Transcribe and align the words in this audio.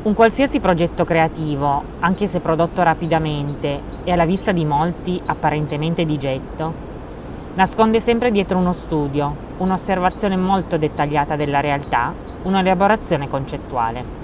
Un 0.00 0.14
qualsiasi 0.14 0.60
progetto 0.60 1.02
creativo, 1.02 1.82
anche 1.98 2.28
se 2.28 2.38
prodotto 2.38 2.84
rapidamente 2.84 3.80
e 4.04 4.12
alla 4.12 4.26
vista 4.26 4.52
di 4.52 4.64
molti 4.64 5.20
apparentemente 5.26 6.04
di 6.04 6.16
getto, 6.16 6.72
nasconde 7.54 7.98
sempre 7.98 8.30
dietro 8.30 8.58
uno 8.58 8.72
studio, 8.72 9.34
un'osservazione 9.58 10.36
molto 10.36 10.78
dettagliata 10.78 11.34
della 11.34 11.58
realtà, 11.58 12.14
un'elaborazione 12.44 13.26
concettuale. 13.26 14.17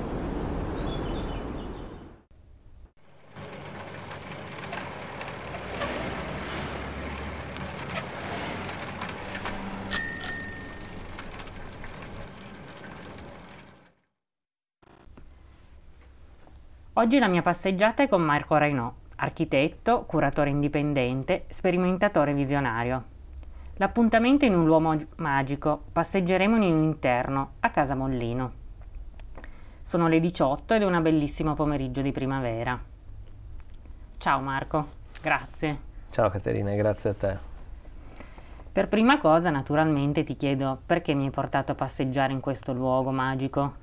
Oggi 16.96 17.18
la 17.18 17.26
mia 17.26 17.42
passeggiata 17.42 18.04
è 18.04 18.08
con 18.08 18.22
Marco 18.22 18.56
Rainò, 18.56 18.92
architetto, 19.16 20.04
curatore 20.04 20.50
indipendente, 20.50 21.46
sperimentatore 21.48 22.32
visionario. 22.34 23.02
L'appuntamento 23.78 24.44
in 24.44 24.54
un 24.54 24.64
luogo 24.64 24.96
magico, 25.16 25.86
passeggeremo 25.90 26.54
in 26.54 26.72
un 26.72 26.84
interno, 26.84 27.54
a 27.58 27.70
Casa 27.70 27.96
Mollino. 27.96 28.52
Sono 29.82 30.06
le 30.06 30.20
18 30.20 30.74
ed 30.74 30.82
è 30.82 30.84
un 30.84 31.02
bellissimo 31.02 31.54
pomeriggio 31.54 32.00
di 32.00 32.12
primavera. 32.12 32.80
Ciao 34.18 34.40
Marco, 34.40 34.86
grazie. 35.20 35.78
Ciao 36.10 36.30
Caterina, 36.30 36.74
grazie 36.74 37.10
a 37.10 37.14
te. 37.14 37.38
Per 38.70 38.86
prima 38.86 39.18
cosa, 39.18 39.50
naturalmente, 39.50 40.22
ti 40.22 40.36
chiedo 40.36 40.78
perché 40.86 41.12
mi 41.14 41.24
hai 41.24 41.30
portato 41.32 41.72
a 41.72 41.74
passeggiare 41.74 42.32
in 42.32 42.38
questo 42.38 42.72
luogo 42.72 43.10
magico? 43.10 43.82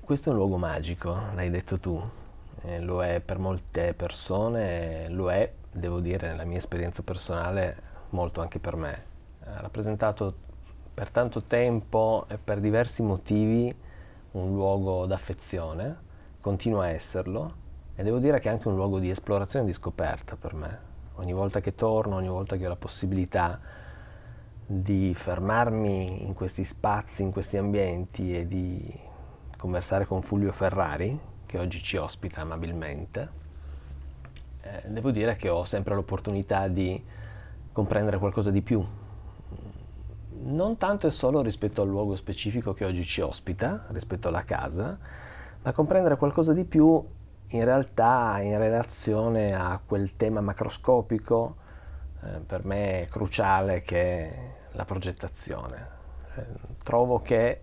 Questo 0.00 0.30
è 0.30 0.32
un 0.32 0.38
luogo 0.38 0.56
magico, 0.56 1.14
l'hai 1.34 1.50
detto 1.50 1.78
tu, 1.78 2.00
eh, 2.62 2.80
lo 2.80 3.04
è 3.04 3.20
per 3.20 3.38
molte 3.38 3.92
persone, 3.92 5.08
lo 5.10 5.30
è, 5.30 5.52
devo 5.70 6.00
dire, 6.00 6.28
nella 6.28 6.44
mia 6.44 6.56
esperienza 6.56 7.02
personale, 7.02 7.76
molto 8.10 8.40
anche 8.40 8.58
per 8.58 8.76
me. 8.76 9.04
Ha 9.44 9.60
rappresentato 9.60 10.34
per 10.94 11.10
tanto 11.10 11.42
tempo 11.42 12.24
e 12.28 12.38
per 12.38 12.60
diversi 12.60 13.02
motivi 13.02 13.74
un 14.32 14.54
luogo 14.54 15.04
d'affezione, 15.04 15.96
continua 16.40 16.84
a 16.84 16.88
esserlo 16.88 17.54
e 17.94 18.02
devo 18.02 18.18
dire 18.18 18.40
che 18.40 18.48
è 18.48 18.52
anche 18.52 18.68
un 18.68 18.76
luogo 18.76 18.98
di 18.98 19.10
esplorazione 19.10 19.66
e 19.66 19.68
di 19.68 19.74
scoperta 19.74 20.36
per 20.36 20.54
me. 20.54 20.90
Ogni 21.16 21.34
volta 21.34 21.60
che 21.60 21.74
torno, 21.74 22.16
ogni 22.16 22.28
volta 22.28 22.56
che 22.56 22.64
ho 22.64 22.68
la 22.68 22.76
possibilità 22.76 23.60
di 24.64 25.12
fermarmi 25.14 26.24
in 26.24 26.32
questi 26.32 26.64
spazi, 26.64 27.20
in 27.20 27.30
questi 27.30 27.58
ambienti 27.58 28.34
e 28.34 28.46
di 28.46 29.10
conversare 29.62 30.06
con 30.06 30.22
Fulvio 30.22 30.50
Ferrari, 30.50 31.16
che 31.46 31.56
oggi 31.56 31.80
ci 31.80 31.96
ospita 31.96 32.40
amabilmente, 32.40 33.28
eh, 34.60 34.82
devo 34.88 35.12
dire 35.12 35.36
che 35.36 35.48
ho 35.48 35.64
sempre 35.64 35.94
l'opportunità 35.94 36.66
di 36.66 37.00
comprendere 37.70 38.18
qualcosa 38.18 38.50
di 38.50 38.60
più. 38.60 38.84
Non 40.42 40.78
tanto 40.78 41.06
e 41.06 41.12
solo 41.12 41.42
rispetto 41.42 41.80
al 41.80 41.86
luogo 41.86 42.16
specifico 42.16 42.72
che 42.72 42.84
oggi 42.84 43.04
ci 43.04 43.20
ospita, 43.20 43.84
rispetto 43.90 44.26
alla 44.26 44.42
casa, 44.42 44.98
ma 45.62 45.72
comprendere 45.72 46.16
qualcosa 46.16 46.52
di 46.52 46.64
più 46.64 47.00
in 47.46 47.64
realtà 47.64 48.40
in 48.40 48.58
relazione 48.58 49.54
a 49.54 49.80
quel 49.84 50.16
tema 50.16 50.40
macroscopico 50.40 51.54
eh, 52.20 52.40
per 52.44 52.64
me 52.64 53.06
cruciale 53.08 53.82
che 53.82 54.00
è 54.00 54.54
la 54.72 54.84
progettazione. 54.84 55.86
Eh, 56.34 56.46
trovo 56.82 57.22
che 57.22 57.60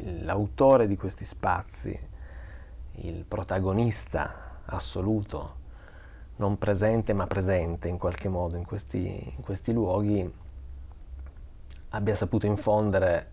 l'autore 0.00 0.86
di 0.86 0.96
questi 0.96 1.24
spazi, 1.24 1.98
il 2.96 3.24
protagonista 3.24 4.60
assoluto, 4.64 5.60
non 6.36 6.58
presente 6.58 7.12
ma 7.12 7.26
presente 7.26 7.88
in 7.88 7.98
qualche 7.98 8.28
modo 8.28 8.56
in 8.56 8.64
questi, 8.64 9.32
in 9.36 9.42
questi 9.42 9.72
luoghi, 9.72 10.32
abbia 11.90 12.14
saputo 12.14 12.46
infondere 12.46 13.30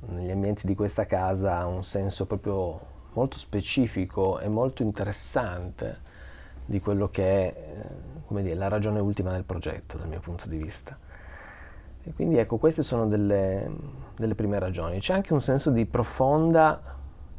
negli 0.00 0.30
ambienti 0.30 0.66
di 0.66 0.74
questa 0.74 1.06
casa 1.06 1.64
un 1.66 1.84
senso 1.84 2.26
proprio 2.26 2.96
molto 3.12 3.38
specifico 3.38 4.38
e 4.38 4.48
molto 4.48 4.82
interessante 4.82 6.06
di 6.64 6.80
quello 6.80 7.08
che 7.08 7.24
è 7.24 7.76
come 8.26 8.42
dire, 8.42 8.54
la 8.54 8.68
ragione 8.68 9.00
ultima 9.00 9.32
del 9.32 9.44
progetto 9.44 9.96
dal 9.96 10.06
mio 10.06 10.20
punto 10.20 10.48
di 10.48 10.58
vista. 10.58 10.96
E 12.04 12.12
quindi 12.14 12.36
ecco, 12.38 12.56
queste 12.56 12.82
sono 12.82 13.06
delle, 13.06 13.70
delle, 14.16 14.34
prime 14.34 14.58
ragioni. 14.58 15.00
C'è 15.00 15.14
anche 15.14 15.32
un 15.32 15.42
senso 15.42 15.70
di 15.70 15.84
profonda 15.84 16.80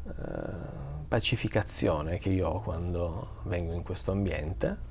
eh, 0.06 0.12
pacificazione 1.08 2.18
che 2.18 2.28
io 2.28 2.48
ho 2.48 2.60
quando 2.60 3.28
vengo 3.44 3.72
in 3.72 3.82
questo 3.82 4.12
ambiente. 4.12 4.88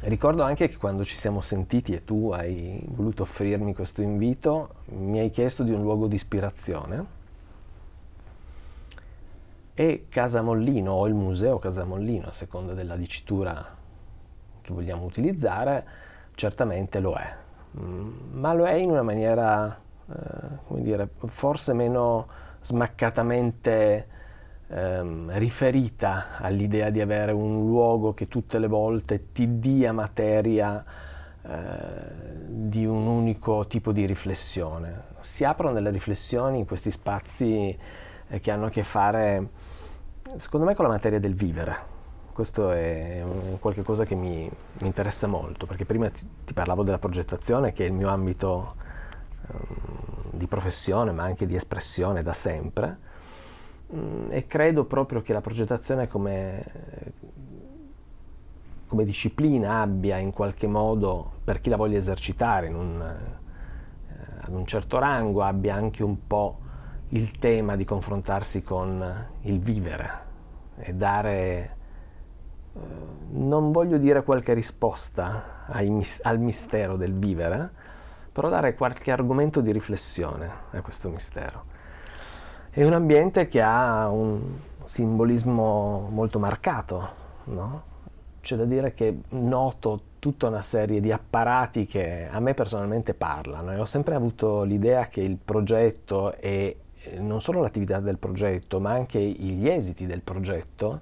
Ricordo 0.00 0.42
anche 0.42 0.68
che 0.68 0.76
quando 0.76 1.04
ci 1.04 1.16
siamo 1.16 1.40
sentiti 1.40 1.94
e 1.94 2.04
tu 2.04 2.30
hai 2.30 2.82
voluto 2.88 3.22
offrirmi 3.22 3.74
questo 3.74 4.02
invito, 4.02 4.74
mi 4.86 5.18
hai 5.18 5.30
chiesto 5.30 5.62
di 5.62 5.72
un 5.72 5.82
luogo 5.82 6.06
di 6.06 6.14
ispirazione 6.14 7.22
e 9.74 10.06
Casa 10.08 10.40
Mollino 10.40 10.92
o 10.92 11.06
il 11.06 11.14
museo 11.14 11.58
Casa 11.58 11.84
Mollino, 11.84 12.28
a 12.28 12.32
seconda 12.32 12.74
della 12.74 12.96
dicitura 12.96 13.76
che 14.60 14.72
vogliamo 14.72 15.04
utilizzare, 15.04 15.84
certamente 16.34 17.00
lo 17.00 17.14
è. 17.14 17.43
Mm, 17.78 18.38
ma 18.38 18.52
lo 18.54 18.66
è 18.66 18.74
in 18.74 18.90
una 18.90 19.02
maniera, 19.02 19.76
eh, 20.08 20.14
come 20.66 20.82
dire, 20.82 21.08
forse 21.26 21.72
meno 21.72 22.26
smaccatamente 22.60 24.06
ehm, 24.68 25.32
riferita 25.38 26.38
all'idea 26.38 26.90
di 26.90 27.00
avere 27.00 27.32
un 27.32 27.66
luogo 27.66 28.14
che 28.14 28.28
tutte 28.28 28.58
le 28.58 28.68
volte 28.68 29.32
ti 29.32 29.58
dia 29.58 29.92
materia 29.92 30.84
eh, 31.42 31.50
di 32.46 32.86
un 32.86 33.06
unico 33.06 33.66
tipo 33.66 33.92
di 33.92 34.06
riflessione. 34.06 35.12
Si 35.20 35.44
aprono 35.44 35.74
delle 35.74 35.90
riflessioni 35.90 36.58
in 36.58 36.66
questi 36.66 36.90
spazi 36.90 37.76
eh, 38.28 38.40
che 38.40 38.50
hanno 38.50 38.66
a 38.66 38.70
che 38.70 38.82
fare, 38.82 39.48
secondo 40.36 40.66
me, 40.66 40.74
con 40.74 40.84
la 40.86 40.92
materia 40.92 41.18
del 41.18 41.34
vivere 41.34 41.93
questo 42.34 42.72
è 42.72 43.24
qualcosa 43.60 44.04
che 44.04 44.16
mi, 44.16 44.50
mi, 44.80 44.86
interessa 44.86 45.28
molto, 45.28 45.66
perché 45.66 45.86
prima 45.86 46.10
ti, 46.10 46.26
ti, 46.44 46.52
parlavo 46.52 46.82
della 46.82 46.98
progettazione, 46.98 47.72
che 47.72 47.84
è 47.84 47.86
il 47.86 47.92
mio 47.92 48.08
ambito 48.08 48.74
um, 49.46 50.30
di 50.32 50.46
professione, 50.48 51.12
ma 51.12 51.22
anche 51.22 51.46
di 51.46 51.54
espressione 51.54 52.22
da 52.24 52.32
sempre, 52.32 52.98
um, 53.86 54.26
e 54.30 54.48
credo 54.48 54.84
proprio 54.84 55.22
che 55.22 55.32
la 55.32 55.40
progettazione 55.40 56.08
come, 56.08 56.64
come, 58.88 59.04
disciplina 59.04 59.80
abbia 59.80 60.16
in 60.18 60.32
qualche 60.32 60.66
modo, 60.66 61.34
per 61.44 61.60
chi 61.60 61.68
la 61.70 61.76
voglia 61.76 61.98
esercitare 61.98 62.66
un, 62.66 63.00
eh, 63.00 64.24
ad 64.40 64.52
un 64.52 64.66
certo 64.66 64.98
rango, 64.98 65.42
abbia 65.42 65.76
anche 65.76 66.02
un 66.02 66.26
po' 66.26 66.58
il 67.10 67.30
tema 67.38 67.76
di 67.76 67.84
confrontarsi 67.84 68.64
con 68.64 69.26
il 69.42 69.60
vivere 69.60 70.22
e 70.78 70.92
dare 70.94 71.32
eh, 71.32 71.73
non 73.30 73.70
voglio 73.70 73.98
dire 73.98 74.22
qualche 74.22 74.52
risposta 74.52 75.66
mis- 75.82 76.20
al 76.22 76.38
mistero 76.38 76.96
del 76.96 77.12
vivere, 77.12 77.70
però 78.32 78.48
dare 78.48 78.74
qualche 78.74 79.10
argomento 79.10 79.60
di 79.60 79.72
riflessione 79.72 80.50
a 80.70 80.80
questo 80.80 81.08
mistero. 81.08 81.72
È 82.70 82.84
un 82.84 82.92
ambiente 82.92 83.46
che 83.46 83.62
ha 83.62 84.08
un 84.08 84.40
simbolismo 84.84 86.08
molto 86.10 86.38
marcato, 86.38 87.08
no? 87.44 87.92
C'è 88.40 88.56
da 88.56 88.64
dire 88.64 88.92
che 88.92 89.20
noto 89.30 90.00
tutta 90.18 90.48
una 90.48 90.60
serie 90.60 91.00
di 91.00 91.12
apparati 91.12 91.86
che 91.86 92.28
a 92.30 92.40
me 92.40 92.54
personalmente 92.54 93.14
parlano 93.14 93.72
e 93.72 93.78
ho 93.78 93.84
sempre 93.84 94.14
avuto 94.14 94.64
l'idea 94.64 95.06
che 95.06 95.20
il 95.20 95.36
progetto 95.42 96.34
e 96.36 96.78
eh, 97.02 97.18
non 97.20 97.40
solo 97.40 97.60
l'attività 97.60 98.00
del 98.00 98.18
progetto, 98.18 98.80
ma 98.80 98.92
anche 98.92 99.20
gli 99.20 99.68
esiti 99.68 100.06
del 100.06 100.20
progetto 100.20 101.00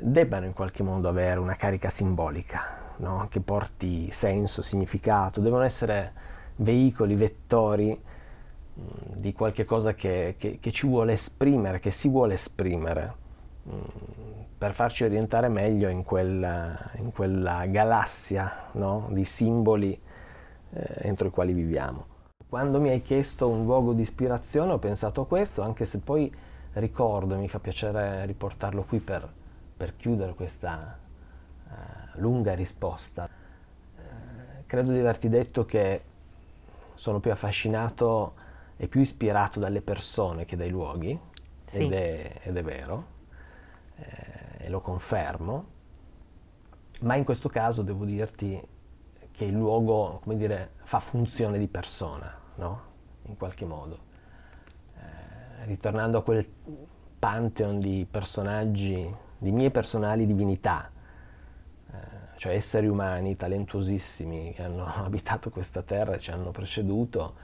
debbano 0.00 0.46
in 0.46 0.52
qualche 0.52 0.82
modo 0.82 1.08
avere 1.08 1.38
una 1.38 1.56
carica 1.56 1.88
simbolica, 1.88 2.94
no? 2.96 3.26
che 3.30 3.40
porti 3.40 4.10
senso, 4.10 4.62
significato, 4.62 5.40
devono 5.40 5.62
essere 5.62 6.12
veicoli, 6.56 7.14
vettori 7.14 7.88
mh, 7.88 8.80
mm, 8.80 9.12
di 9.16 9.32
qualche 9.32 9.64
cosa 9.64 9.94
che, 9.94 10.36
che, 10.38 10.58
che, 10.60 10.72
ci 10.72 10.86
vuole 10.86 11.12
esprimere, 11.12 11.80
che 11.80 11.90
si 11.90 12.08
vuole 12.08 12.34
esprimere, 12.34 13.14
mh, 13.62 13.74
mm, 13.74 13.82
per 14.58 14.74
farci 14.74 15.04
orientare 15.04 15.48
meglio 15.48 15.88
in 15.88 16.02
quella, 16.02 16.90
in 16.96 17.12
quella 17.12 17.66
galassia 17.66 18.68
no? 18.72 19.08
di 19.10 19.24
simboli 19.24 19.98
eh, 20.72 20.94
entro 21.08 21.28
i 21.28 21.30
quali 21.30 21.52
viviamo. 21.52 22.06
Quando 22.48 22.80
mi 22.80 22.88
hai 22.88 23.00
chiesto 23.00 23.48
un 23.48 23.64
luogo 23.64 23.92
di 23.92 24.02
ispirazione 24.02 24.72
ho 24.72 24.78
pensato 24.78 25.22
a 25.22 25.26
questo, 25.26 25.62
anche 25.62 25.84
se 25.84 26.00
poi 26.00 26.32
ricordo, 26.74 27.34
e 27.34 27.38
mi 27.38 27.48
fa 27.48 27.60
piacere 27.60 28.26
riportarlo 28.26 28.82
qui 28.82 28.98
per, 28.98 29.28
per 29.80 29.96
chiudere 29.96 30.34
questa 30.34 30.98
uh, 31.66 32.20
lunga 32.20 32.52
risposta, 32.52 33.26
uh, 33.96 34.02
credo 34.66 34.92
di 34.92 34.98
averti 34.98 35.30
detto 35.30 35.64
che 35.64 36.02
sono 36.92 37.18
più 37.18 37.30
affascinato 37.30 38.34
e 38.76 38.88
più 38.88 39.00
ispirato 39.00 39.58
dalle 39.58 39.80
persone 39.80 40.44
che 40.44 40.54
dai 40.54 40.68
luoghi. 40.68 41.18
sì. 41.64 41.84
ed, 41.84 41.92
è, 41.94 42.40
ed, 42.42 42.58
è, 42.58 42.62
vero, 42.62 43.06
eh, 43.96 44.66
e 44.66 44.68
lo 44.68 44.82
confermo, 44.82 45.64
ma 47.00 47.14
in 47.14 47.24
questo 47.24 47.48
caso 47.48 47.80
devo 47.80 48.04
dirti 48.04 48.60
che 49.30 49.44
il 49.46 49.54
luogo, 49.54 50.20
come 50.22 50.36
dire, 50.36 50.72
fa 50.82 51.00
funzione 51.00 51.58
di 51.58 51.68
persona, 51.68 52.38
no? 52.56 52.82
In 53.28 53.36
qualche 53.38 53.64
modo. 53.64 53.98
Eh, 54.98 55.64
ritornando 55.64 56.18
a 56.18 56.22
quel 56.22 56.46
pantheon 57.18 57.78
di 57.78 58.06
personaggi, 58.10 59.28
di 59.40 59.50
mie 59.52 59.70
personali 59.70 60.26
divinità, 60.26 60.90
eh, 61.90 61.96
cioè 62.36 62.54
esseri 62.54 62.86
umani 62.86 63.34
talentuosissimi 63.34 64.52
che 64.54 64.62
hanno 64.62 64.84
abitato 65.02 65.50
questa 65.50 65.82
terra 65.82 66.14
e 66.14 66.18
ci 66.18 66.30
hanno 66.30 66.50
preceduto, 66.50 67.34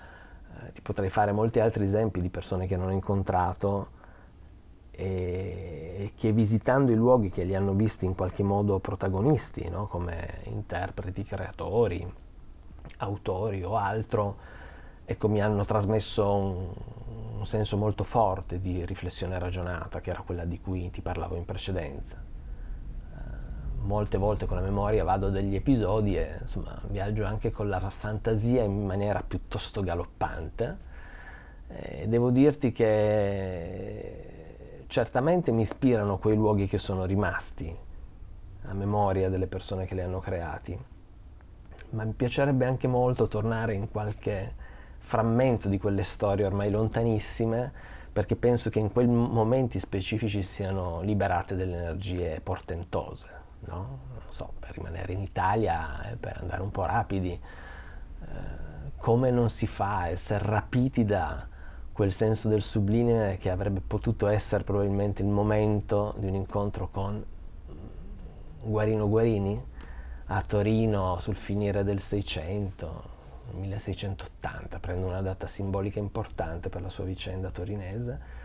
eh, 0.61 0.73
ti 0.73 0.83
potrei 0.83 1.09
fare 1.09 1.33
molti 1.33 1.59
altri 1.59 1.85
esempi 1.85 2.21
di 2.21 2.29
persone 2.29 2.67
che 2.67 2.77
non 2.77 2.89
ho 2.89 2.93
incontrato 2.93 3.95
e, 4.91 6.13
che 6.15 6.33
visitando 6.33 6.93
i 6.93 6.97
luoghi 6.97 7.31
che 7.31 7.45
li 7.45 7.55
hanno 7.55 7.73
visti 7.73 8.05
in 8.05 8.15
qualche 8.15 8.43
modo 8.43 8.79
protagonisti, 8.79 9.69
no? 9.71 9.87
come 9.87 10.41
interpreti, 10.45 11.25
creatori, 11.25 12.07
autori 12.99 13.63
o 13.65 13.77
altro, 13.77 14.37
ecco, 15.06 15.29
mi 15.29 15.41
hanno 15.41 15.64
trasmesso 15.64 16.35
un, 16.35 16.69
un 17.38 17.47
senso 17.47 17.76
molto 17.76 18.03
forte 18.03 18.61
di 18.61 18.85
riflessione 18.85 19.38
ragionata, 19.38 20.00
che 20.00 20.11
era 20.11 20.20
quella 20.20 20.44
di 20.44 20.61
cui 20.61 20.91
ti 20.91 21.00
parlavo 21.00 21.37
in 21.37 21.44
precedenza. 21.44 22.20
Eh, 22.20 23.19
molte 23.82 24.19
volte 24.19 24.47
con 24.47 24.56
la 24.56 24.62
memoria 24.62 25.05
vado 25.05 25.31
degli 25.31 25.55
episodi 25.55 26.17
e 26.17 26.38
insomma 26.41 26.81
viaggio 26.88 27.25
anche 27.25 27.53
con 27.53 27.69
la 27.69 27.88
fantasia 27.88 28.64
in 28.64 28.85
maniera 28.85 29.23
piuttosto 29.26 29.81
galoppante. 29.82 30.85
E 31.69 32.06
devo 32.09 32.31
dirti 32.31 32.73
che 32.73 34.26
certamente 34.88 35.52
mi 35.52 35.62
ispirano 35.62 36.19
quei 36.19 36.37
luoghi 36.37 36.67
che 36.67 36.79
sono 36.79 37.05
rimasti 37.05 37.75
a 38.69 38.73
memoria 38.73 39.29
delle 39.29 39.47
persone 39.47 39.87
che 39.87 39.94
li 39.94 40.00
hanno 40.00 40.19
creati, 40.19 40.76
ma 41.91 42.05
mi 42.05 42.12
piacerebbe 42.12 42.64
anche 42.64 42.88
molto 42.88 43.29
tornare 43.29 43.75
in 43.75 43.88
qualche 43.91 44.55
frammento 45.06 45.69
di 45.69 45.79
quelle 45.79 46.03
storie 46.03 46.44
ormai 46.44 46.69
lontanissime, 46.69 47.73
perché 48.12 48.35
penso 48.35 48.70
che 48.70 48.81
in 48.81 48.91
quei 48.91 49.06
momenti 49.06 49.79
specifici 49.79 50.43
siano 50.43 51.00
liberate 51.00 51.55
delle 51.55 51.76
energie 51.76 52.41
portentose, 52.43 53.29
no? 53.67 53.99
Non 54.11 54.31
so, 54.31 54.55
per 54.58 54.73
rimanere 54.73 55.12
in 55.12 55.20
Italia, 55.20 56.11
eh, 56.11 56.17
per 56.17 56.38
andare 56.41 56.61
un 56.61 56.73
po' 56.73 56.85
rapidi, 56.87 57.31
eh, 57.31 58.26
come 58.97 59.31
non 59.31 59.49
si 59.49 59.69
fa 59.69 59.99
a 59.99 60.08
essere 60.08 60.44
rapiti 60.44 61.05
da 61.05 61.47
quel 61.93 62.11
senso 62.11 62.49
del 62.49 62.62
sublime 62.62 63.37
che 63.38 63.50
avrebbe 63.50 63.81
potuto 63.87 64.26
essere 64.26 64.64
probabilmente 64.64 65.23
il 65.23 65.29
momento 65.29 66.14
di 66.19 66.26
un 66.26 66.35
incontro 66.35 66.88
con 66.91 67.25
Guarino 68.61 69.09
Guarini 69.09 69.64
a 70.26 70.43
Torino 70.43 71.20
sul 71.20 71.37
finire 71.37 71.85
del 71.85 72.00
600, 72.00 73.16
1680, 73.53 74.79
prendo 74.79 75.07
una 75.07 75.23
data 75.23 75.47
simbolica 75.47 75.99
importante 75.99 76.69
per 76.69 76.83
la 76.83 76.89
sua 76.89 77.05
vicenda 77.05 77.51
torinese, 77.51 78.45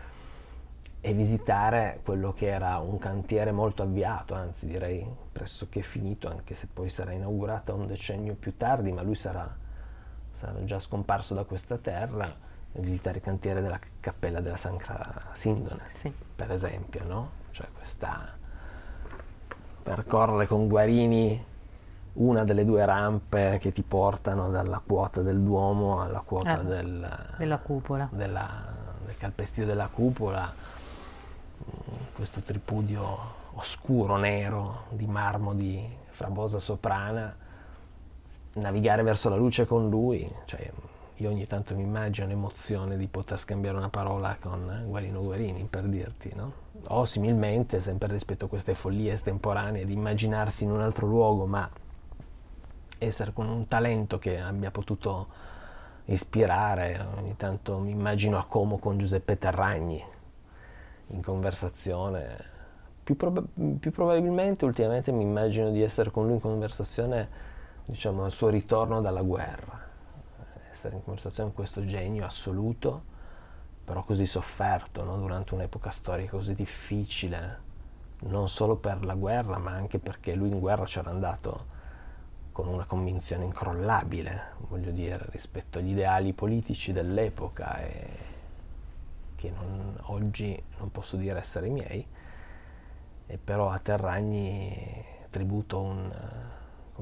e 1.00 1.12
visitare 1.14 2.00
quello 2.04 2.32
che 2.32 2.46
era 2.46 2.78
un 2.78 2.96
cantiere 2.98 3.50
molto 3.50 3.82
avviato, 3.82 4.34
anzi 4.34 4.66
direi 4.66 5.04
pressoché 5.32 5.82
finito, 5.82 6.28
anche 6.28 6.54
se 6.54 6.68
poi 6.72 6.88
sarà 6.88 7.12
inaugurata 7.12 7.74
un 7.74 7.88
decennio 7.88 8.34
più 8.34 8.56
tardi, 8.56 8.92
ma 8.92 9.02
lui 9.02 9.16
sarà, 9.16 9.52
sarà 10.30 10.62
già 10.64 10.78
scomparso 10.78 11.34
da 11.34 11.42
questa 11.42 11.76
terra 11.76 12.50
visitare 12.74 13.18
il 13.18 13.24
cantiere 13.24 13.60
della 13.60 13.80
cappella 14.00 14.40
della 14.40 14.56
Sacra 14.56 15.30
Sindone, 15.32 15.82
sì. 15.88 16.12
per 16.36 16.52
esempio, 16.52 17.04
no? 17.04 17.30
Cioè 17.50 17.66
questa 17.74 18.38
percorrere 19.82 20.46
con 20.46 20.68
Guarini 20.68 21.44
una 22.14 22.44
delle 22.44 22.64
due 22.64 22.84
rampe 22.84 23.58
che 23.60 23.72
ti 23.72 23.82
portano 23.82 24.50
dalla 24.50 24.82
quota 24.84 25.22
del 25.22 25.40
Duomo 25.40 26.02
alla 26.02 26.20
quota 26.20 26.60
eh, 26.60 26.64
del, 26.64 27.34
della 27.38 27.58
cupola, 27.58 28.08
della, 28.12 28.48
del 29.06 29.16
calpestio 29.16 29.64
della 29.64 29.88
cupola, 29.88 30.52
questo 32.12 32.40
tripudio 32.40 33.40
oscuro, 33.54 34.16
nero, 34.16 34.84
di 34.90 35.06
marmo 35.06 35.54
di 35.54 35.86
Frabosa 36.10 36.58
Soprana, 36.58 37.34
navigare 38.54 39.02
verso 39.02 39.28
la 39.28 39.36
luce 39.36 39.66
con 39.66 39.88
lui, 39.88 40.30
cioè 40.44 40.70
io 41.16 41.30
ogni 41.30 41.46
tanto 41.46 41.74
mi 41.74 41.82
immagino 41.82 42.26
l'emozione 42.26 42.96
di 42.96 43.06
poter 43.06 43.38
scambiare 43.38 43.76
una 43.76 43.88
parola 43.88 44.36
con 44.40 44.84
Guarino 44.86 45.22
Guarini, 45.22 45.66
per 45.70 45.84
dirti, 45.84 46.32
no? 46.34 46.52
O 46.88 47.04
similmente, 47.04 47.80
sempre 47.80 48.08
rispetto 48.08 48.46
a 48.46 48.48
queste 48.48 48.74
follie 48.74 49.12
estemporanee, 49.12 49.84
di 49.84 49.92
immaginarsi 49.92 50.64
in 50.64 50.72
un 50.72 50.80
altro 50.80 51.06
luogo, 51.06 51.46
ma 51.46 51.68
essere 53.06 53.32
con 53.32 53.48
un 53.48 53.68
talento 53.68 54.18
che 54.18 54.40
abbia 54.40 54.70
potuto 54.70 55.28
ispirare. 56.06 57.06
Ogni 57.16 57.36
tanto 57.36 57.78
mi 57.78 57.90
immagino 57.90 58.38
a 58.38 58.44
Como 58.44 58.78
con 58.78 58.98
Giuseppe 58.98 59.38
Terragni 59.38 60.02
in 61.08 61.22
conversazione. 61.22 62.50
Più, 63.02 63.16
prob- 63.16 63.46
più 63.78 63.90
probabilmente 63.90 64.64
ultimamente 64.64 65.12
mi 65.12 65.22
immagino 65.22 65.70
di 65.70 65.82
essere 65.82 66.10
con 66.10 66.24
lui 66.24 66.34
in 66.34 66.40
conversazione, 66.40 67.28
diciamo, 67.84 68.24
al 68.24 68.30
suo 68.30 68.48
ritorno 68.48 69.00
dalla 69.00 69.22
guerra 69.22 69.90
essere 70.82 70.96
in 70.96 71.04
conversazione 71.04 71.50
con 71.50 71.58
questo 71.58 71.84
genio 71.84 72.24
assoluto, 72.26 73.04
però 73.84 74.02
così 74.02 74.26
sofferto, 74.26 75.04
no? 75.04 75.16
durante 75.16 75.54
un'epoca 75.54 75.90
storica 75.90 76.32
così 76.32 76.54
difficile, 76.54 77.70
non 78.22 78.48
solo 78.48 78.76
per 78.76 79.04
la 79.04 79.14
guerra, 79.14 79.58
ma 79.58 79.72
anche 79.72 79.98
perché 80.00 80.34
lui 80.34 80.50
in 80.50 80.58
guerra 80.58 80.84
c'era 80.84 81.10
andato 81.10 81.71
con 82.52 82.68
una 82.68 82.84
convinzione 82.84 83.44
incrollabile, 83.44 84.52
voglio 84.68 84.90
dire, 84.90 85.26
rispetto 85.30 85.78
agli 85.78 85.90
ideali 85.90 86.32
politici 86.32 86.92
dell'epoca 86.92 87.80
e 87.80 88.30
che 89.36 89.50
non, 89.50 89.96
oggi 90.02 90.62
non 90.78 90.92
posso 90.92 91.16
dire 91.16 91.38
essere 91.38 91.68
miei, 91.68 92.06
e 93.26 93.38
però 93.38 93.70
a 93.70 93.78
Terragni 93.78 95.04
tributo 95.30 95.80
un 95.80 96.12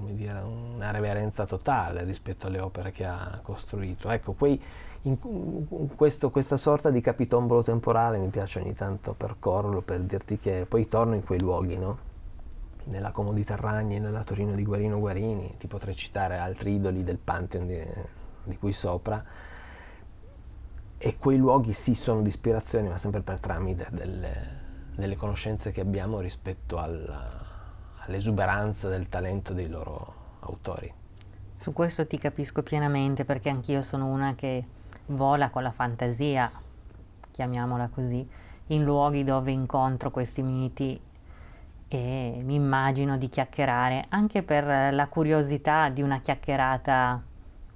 dire, 0.08 0.38
una 0.40 0.90
reverenza 0.90 1.44
totale 1.46 2.04
rispetto 2.04 2.46
alle 2.46 2.60
opere 2.60 2.92
che 2.92 3.04
ha 3.04 3.40
costruito. 3.42 4.10
Ecco, 4.10 4.32
quei, 4.32 4.60
in, 5.02 5.16
questo, 5.96 6.30
questa 6.30 6.56
sorta 6.56 6.90
di 6.90 7.00
capitombolo 7.00 7.62
temporale 7.62 8.18
mi 8.18 8.28
piace 8.28 8.60
ogni 8.60 8.74
tanto 8.74 9.12
percorrerlo 9.12 9.80
per 9.80 10.00
dirti 10.00 10.38
che 10.38 10.66
poi 10.68 10.88
torno 10.88 11.14
in 11.14 11.24
quei 11.24 11.40
luoghi, 11.40 11.76
no? 11.76 12.08
Nella 12.84 13.10
comodità 13.10 13.56
Ragni 13.56 13.96
e 13.96 13.98
nella 13.98 14.24
Torino 14.24 14.54
di 14.54 14.64
Guarino 14.64 14.98
Guarini, 14.98 15.56
ti 15.58 15.66
potrei 15.66 15.94
citare 15.96 16.38
altri 16.38 16.74
idoli 16.74 17.04
del 17.04 17.18
Pantheon 17.18 17.66
di, 17.66 17.82
di 18.44 18.56
qui 18.56 18.72
sopra, 18.72 19.22
e 20.98 21.16
quei 21.18 21.38
luoghi 21.38 21.72
sì 21.72 21.94
sono 21.94 22.20
di 22.20 22.28
ispirazione, 22.28 22.88
ma 22.88 22.98
sempre 22.98 23.22
per 23.22 23.40
tramite 23.40 23.86
delle, 23.90 24.58
delle 24.94 25.16
conoscenze 25.16 25.72
che 25.72 25.80
abbiamo 25.80 26.20
rispetto 26.20 26.78
alla, 26.78 27.48
all'esuberanza 27.96 28.88
del 28.88 29.08
talento 29.08 29.54
dei 29.54 29.68
loro 29.68 30.14
autori. 30.40 30.92
Su 31.54 31.72
questo 31.72 32.06
ti 32.06 32.18
capisco 32.18 32.62
pienamente 32.62 33.24
perché 33.24 33.48
anch'io 33.48 33.82
sono 33.82 34.06
una 34.06 34.34
che 34.34 34.64
vola 35.06 35.50
con 35.50 35.62
la 35.62 35.70
fantasia, 35.70 36.50
chiamiamola 37.30 37.88
così, 37.88 38.26
in 38.68 38.84
luoghi 38.84 39.24
dove 39.24 39.50
incontro 39.50 40.10
questi 40.10 40.42
miti 40.42 41.00
e 41.92 42.40
mi 42.44 42.54
immagino 42.54 43.18
di 43.18 43.28
chiacchierare 43.28 44.06
anche 44.10 44.44
per 44.44 44.94
la 44.94 45.08
curiosità 45.08 45.88
di 45.88 46.02
una 46.02 46.20
chiacchierata. 46.20 47.20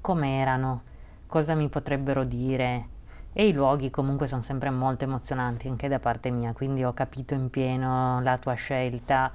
Come 0.01 0.39
erano, 0.39 0.83
cosa 1.27 1.55
mi 1.55 1.69
potrebbero 1.69 2.23
dire? 2.23 2.87
E 3.33 3.49
i 3.49 3.53
luoghi 3.53 3.91
comunque 3.91 4.29
sono 4.29 4.43
sempre 4.43 4.71
molto 4.71 5.03
emozionanti 5.03 5.67
anche 5.67 5.89
da 5.89 5.99
parte 5.99 6.31
mia, 6.31 6.53
quindi 6.53 6.85
ho 6.85 6.93
capito 6.93 7.35
in 7.35 7.51
pieno 7.51 8.21
la 8.21 8.39
tua 8.39 8.55
scelta. 8.55 9.33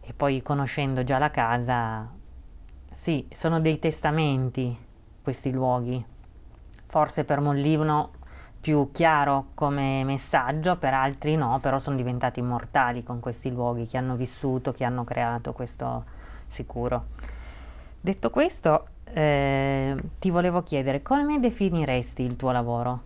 E 0.00 0.12
poi 0.12 0.42
conoscendo 0.42 1.04
già 1.04 1.18
la 1.18 1.30
casa, 1.30 2.10
sì, 2.90 3.28
sono 3.32 3.60
dei 3.60 3.78
testamenti 3.78 4.76
questi 5.22 5.52
luoghi. 5.52 6.04
Forse 6.86 7.24
per 7.24 7.38
molti 7.38 7.76
uno 7.76 8.10
più 8.62 8.90
chiaro 8.92 9.46
come 9.54 10.04
messaggio, 10.04 10.76
per 10.76 10.94
altri 10.94 11.34
no, 11.34 11.58
però 11.60 11.80
sono 11.80 11.96
diventati 11.96 12.38
immortali 12.38 13.02
con 13.02 13.18
questi 13.18 13.50
luoghi 13.50 13.88
che 13.88 13.96
hanno 13.96 14.14
vissuto, 14.14 14.70
che 14.70 14.84
hanno 14.84 15.02
creato, 15.02 15.52
questo 15.52 16.04
sicuro. 16.46 17.06
Detto 18.00 18.30
questo, 18.30 18.86
eh, 19.04 20.00
ti 20.20 20.30
volevo 20.30 20.62
chiedere 20.62 21.02
come 21.02 21.40
definiresti 21.40 22.22
il 22.22 22.36
tuo 22.36 22.52
lavoro? 22.52 23.00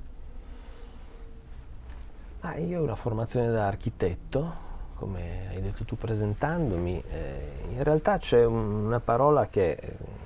Ah, 2.41 2.59
io 2.59 2.81
ho 2.81 2.83
una 2.83 2.95
formazione 2.95 3.51
da 3.51 3.67
architetto, 3.67 4.65
come 4.97 5.49
hai 5.49 5.63
detto 5.63 5.85
tu 5.85 5.97
presentandomi, 5.97 7.03
eh, 7.11 7.53
in 7.73 7.83
realtà 7.83 8.19
c'è 8.19 8.45
una 8.45 9.01
parola 9.01 9.49
che 9.49 9.79
insomma, 9.81 10.26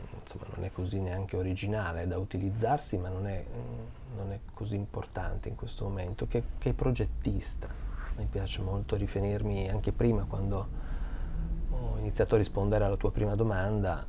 non 0.61 0.69
è 0.69 0.73
così 0.73 1.01
neanche 1.01 1.37
originale 1.37 2.07
da 2.07 2.19
utilizzarsi, 2.19 2.99
ma 2.99 3.09
non 3.09 3.27
è, 3.27 3.45
non 4.17 4.33
è 4.33 4.41
così 4.53 4.77
importante 4.77 5.49
in 5.49 5.57
questo 5.57 5.85
momento, 5.85 6.27
che, 6.27 6.43
che 6.59 6.73
progettista. 6.75 7.69
Mi 8.17 8.27
piace 8.27 8.61
molto 8.61 8.97
riferirmi 8.97 9.71
anche 9.71 9.93
prima 9.93 10.25
quando 10.25 10.69
ho 11.71 11.99
iniziato 11.99 12.35
a 12.35 12.39
rispondere 12.39 12.85
alla 12.85 12.97
tua 12.97 13.11
prima 13.11 13.35
domanda, 13.35 14.07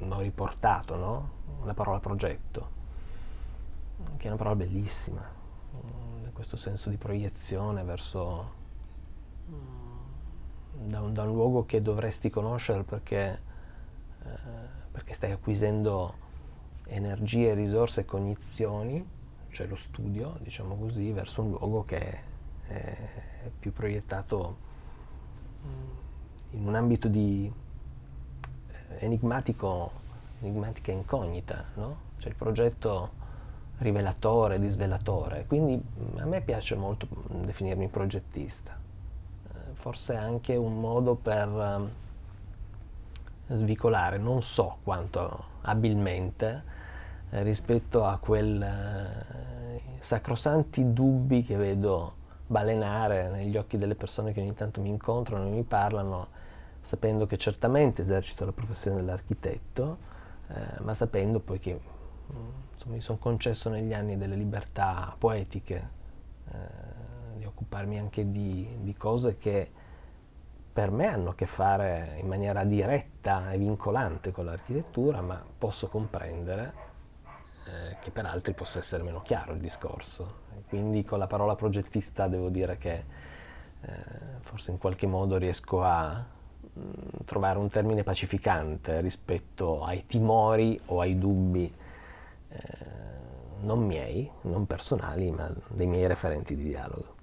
ho 0.00 0.20
riportato 0.20 0.96
no? 0.96 1.30
la 1.64 1.74
parola 1.74 1.98
progetto, 1.98 2.68
che 4.16 4.24
è 4.24 4.28
una 4.28 4.36
parola 4.36 4.56
bellissima, 4.56 5.42
questo 6.34 6.56
senso 6.56 6.90
di 6.90 6.96
proiezione 6.96 7.82
verso 7.84 8.62
da 10.74 11.00
un, 11.00 11.14
da 11.14 11.22
un 11.22 11.32
luogo 11.32 11.64
che 11.64 11.80
dovresti 11.80 12.28
conoscere 12.28 12.82
perché, 12.82 13.40
eh, 14.24 14.38
perché 14.94 15.12
stai 15.12 15.32
acquisendo 15.32 16.14
energie, 16.86 17.52
risorse 17.52 18.02
e 18.02 18.04
cognizioni, 18.04 19.04
cioè 19.50 19.66
lo 19.66 19.74
studio, 19.74 20.38
diciamo 20.40 20.76
così, 20.76 21.10
verso 21.10 21.42
un 21.42 21.50
luogo 21.50 21.84
che 21.84 22.18
è 22.68 22.96
più 23.58 23.72
proiettato 23.72 24.56
in 26.52 26.64
un 26.64 26.76
ambito 26.76 27.08
di 27.08 27.50
eh, 28.68 29.04
enigmatico, 29.04 29.90
enigmatica 30.40 30.92
incognita, 30.92 31.64
no? 31.74 31.96
Cioè 32.18 32.30
il 32.30 32.36
progetto 32.36 33.22
rivelatore, 33.78 34.60
disvelatore. 34.60 35.44
Quindi 35.48 35.82
a 36.18 36.24
me 36.24 36.40
piace 36.40 36.76
molto 36.76 37.08
definirmi 37.28 37.88
progettista 37.88 38.84
forse 39.84 40.16
anche 40.16 40.56
un 40.56 40.80
modo 40.80 41.14
per 41.14 41.46
ehm, 41.46 41.90
svicolare, 43.48 44.18
non 44.18 44.42
so 44.42 44.78
quanto 44.82 45.44
abilmente, 45.62 46.62
eh, 47.30 47.42
rispetto 47.42 48.04
a 48.04 48.18
quei 48.18 48.60
eh, 48.62 49.80
sacrosanti 49.98 50.92
dubbi 50.92 51.42
che 51.42 51.56
vedo 51.56 52.22
balenare 52.46 53.30
negli 53.30 53.56
occhi 53.56 53.78
delle 53.78 53.94
persone 53.94 54.32
che 54.32 54.40
ogni 54.40 54.54
tanto 54.54 54.80
mi 54.80 54.88
incontrano 54.88 55.46
e 55.46 55.50
mi 55.50 55.62
parlano, 55.62 56.28
sapendo 56.80 57.26
che 57.26 57.36
certamente 57.36 58.02
esercito 58.02 58.44
la 58.44 58.52
professione 58.52 58.96
dell'architetto, 58.96 59.98
eh, 60.48 60.82
ma 60.82 60.94
sapendo 60.94 61.40
poi 61.40 61.58
che 61.58 61.72
mm, 61.72 62.48
insomma, 62.72 62.94
mi 62.94 63.00
sono 63.00 63.18
concesso 63.18 63.70
negli 63.70 63.94
anni 63.94 64.16
delle 64.16 64.36
libertà 64.36 65.14
poetiche. 65.18 66.02
Eh, 66.50 67.02
di 67.36 67.44
occuparmi 67.44 67.98
anche 67.98 68.30
di, 68.30 68.66
di 68.80 68.94
cose 68.94 69.36
che 69.38 69.70
per 70.74 70.90
me 70.90 71.06
hanno 71.06 71.30
a 71.30 71.34
che 71.36 71.46
fare 71.46 72.16
in 72.18 72.26
maniera 72.26 72.64
diretta 72.64 73.52
e 73.52 73.58
vincolante 73.58 74.32
con 74.32 74.46
l'architettura, 74.46 75.20
ma 75.20 75.40
posso 75.56 75.86
comprendere 75.86 76.72
eh, 77.66 77.96
che 78.00 78.10
per 78.10 78.26
altri 78.26 78.54
possa 78.54 78.80
essere 78.80 79.04
meno 79.04 79.22
chiaro 79.22 79.52
il 79.52 79.60
discorso. 79.60 80.42
Quindi 80.68 81.04
con 81.04 81.20
la 81.20 81.28
parola 81.28 81.54
progettista 81.54 82.26
devo 82.26 82.48
dire 82.48 82.76
che 82.76 83.04
eh, 83.82 83.92
forse 84.40 84.72
in 84.72 84.78
qualche 84.78 85.06
modo 85.06 85.36
riesco 85.36 85.84
a 85.84 86.12
mh, 86.12 86.80
mm, 86.80 86.92
trovare 87.24 87.58
un 87.58 87.68
termine 87.68 88.02
pacificante 88.02 89.00
rispetto 89.00 89.84
ai 89.84 90.06
timori 90.06 90.80
o 90.86 90.98
ai 90.98 91.16
dubbi 91.16 91.72
eh, 92.48 92.58
non 93.60 93.78
miei, 93.86 94.28
non 94.42 94.66
personali, 94.66 95.30
ma 95.30 95.48
dei 95.68 95.86
miei 95.86 96.08
referenti 96.08 96.56
di 96.56 96.64
dialogo. 96.64 97.13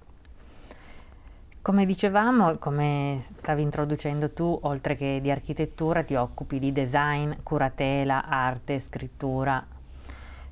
Come 1.62 1.86
dicevamo, 1.86 2.58
come 2.58 3.22
stavi 3.36 3.62
introducendo 3.62 4.32
tu, 4.32 4.58
oltre 4.62 4.96
che 4.96 5.20
di 5.22 5.30
architettura 5.30 6.02
ti 6.02 6.16
occupi 6.16 6.58
di 6.58 6.72
design, 6.72 7.34
curatela, 7.44 8.24
arte, 8.24 8.80
scrittura. 8.80 9.64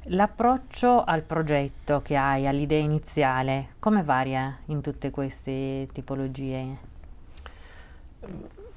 L'approccio 0.04 1.02
al 1.02 1.22
progetto 1.22 2.00
che 2.00 2.14
hai, 2.14 2.46
all'idea 2.46 2.78
iniziale, 2.78 3.70
come 3.80 4.04
varia 4.04 4.58
in 4.66 4.82
tutte 4.82 5.10
queste 5.10 5.88
tipologie? 5.92 6.76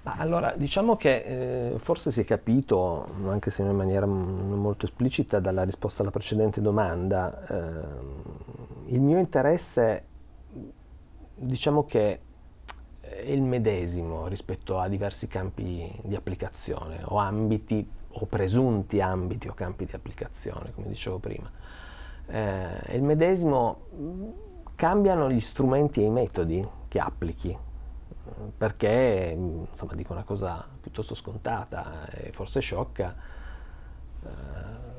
Allora, 0.02 0.56
diciamo 0.58 0.96
che 0.96 1.74
eh, 1.74 1.78
forse 1.78 2.10
si 2.10 2.22
è 2.22 2.26
capito, 2.26 3.10
anche 3.28 3.52
se 3.52 3.62
in 3.62 3.76
maniera 3.76 4.08
non 4.08 4.60
molto 4.60 4.88
esplicita, 4.88 5.40
dalla 5.40 5.62
risposta 5.62 6.02
alla 6.02 6.10
precedente 6.10 6.62
domanda, 6.62 7.46
eh, 7.48 8.92
il 8.92 9.02
mio 9.02 9.20
interesse 9.20 10.06
diciamo 11.46 11.86
che 11.86 12.20
è 13.00 13.30
il 13.30 13.42
medesimo 13.42 14.28
rispetto 14.28 14.80
a 14.80 14.88
diversi 14.88 15.28
campi 15.28 15.92
di 16.04 16.16
applicazione 16.16 17.02
o 17.04 17.18
ambiti 17.18 17.88
o 18.16 18.26
presunti 18.26 19.02
ambiti 19.02 19.48
o 19.48 19.54
campi 19.54 19.86
di 19.86 19.94
applicazione, 19.94 20.72
come 20.74 20.88
dicevo 20.88 21.20
prima. 21.20 21.50
Eh, 22.28 22.80
è 22.80 22.94
il 22.94 23.04
medesimo, 23.04 23.82
cambiano 24.76 25.30
gli 25.30 25.40
strumenti 25.40 26.02
e 26.02 26.06
i 26.06 26.10
metodi 26.10 26.66
che 26.88 27.00
applichi, 27.00 27.58
perché, 28.58 29.36
insomma, 29.36 29.94
dico 29.94 30.14
una 30.14 30.24
cosa 30.24 30.66
piuttosto 30.80 31.16
scontata 31.16 32.08
e 32.10 32.32
forse 32.32 32.60
sciocca, 32.60 33.16
eh, 34.24 34.92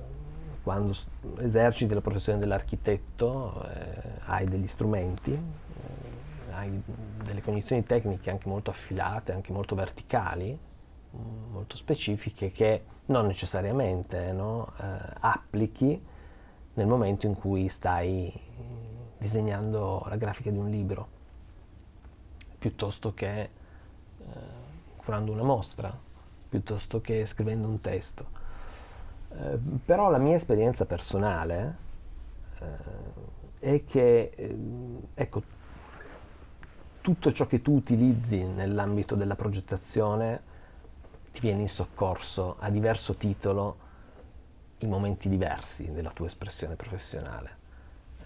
quando 0.63 0.95
eserciti 1.39 1.95
la 1.95 2.01
professione 2.01 2.39
dell'architetto 2.39 3.67
eh, 3.69 4.21
hai 4.27 4.47
degli 4.47 4.67
strumenti, 4.67 5.39
hai 6.55 6.83
delle 7.23 7.43
cognizioni 7.43 7.85
tecniche 7.85 8.31
anche 8.31 8.49
molto 8.49 8.71
affilate, 8.71 9.33
anche 9.33 9.53
molto 9.53 9.75
verticali, 9.75 10.57
molto 11.51 11.77
specifiche 11.77 12.51
che 12.51 12.85
non 13.07 13.27
necessariamente 13.27 14.33
no, 14.33 14.73
eh, 14.81 14.85
applichi 15.21 16.03
nel 16.75 16.87
momento 16.87 17.27
in 17.27 17.35
cui 17.35 17.69
stai 17.69 18.33
disegnando 19.19 20.05
la 20.09 20.17
grafica 20.17 20.51
di 20.51 20.59
un 20.59 20.69
libro, 20.69 21.09
piuttosto 22.59 23.15
che 23.15 23.41
eh, 23.41 23.51
curando 24.97 25.33
una 25.33 25.43
mostra, 25.43 25.97
piuttosto 26.49 27.01
che 27.01 27.25
scrivendo 27.27 27.69
un 27.69 27.81
testo. 27.81 28.27
Eh, 29.31 29.59
però 29.85 30.11
la 30.11 30.19
mia 30.19 30.35
esperienza 30.35 30.85
personale 30.85 31.77
eh, 32.59 33.73
è 33.73 33.85
che, 33.85 34.33
eh, 34.35 34.57
ecco, 35.15 35.43
tutto 37.05 37.33
ciò 37.33 37.47
che 37.47 37.61
tu 37.61 37.75
utilizzi 37.75 38.43
nell'ambito 38.43 39.15
della 39.15 39.37
progettazione 39.37 40.41
ti 41.33 41.41
viene 41.41 41.61
in 41.61 41.69
soccorso 41.69 42.57
a 42.59 42.71
diverso 42.71 43.17
titolo 43.17 43.77
in 44.79 44.89
momenti 44.89 45.29
diversi 45.29 45.93
della 45.93 46.13
tua 46.13 46.25
espressione 46.25 46.77
professionale. 46.77 47.57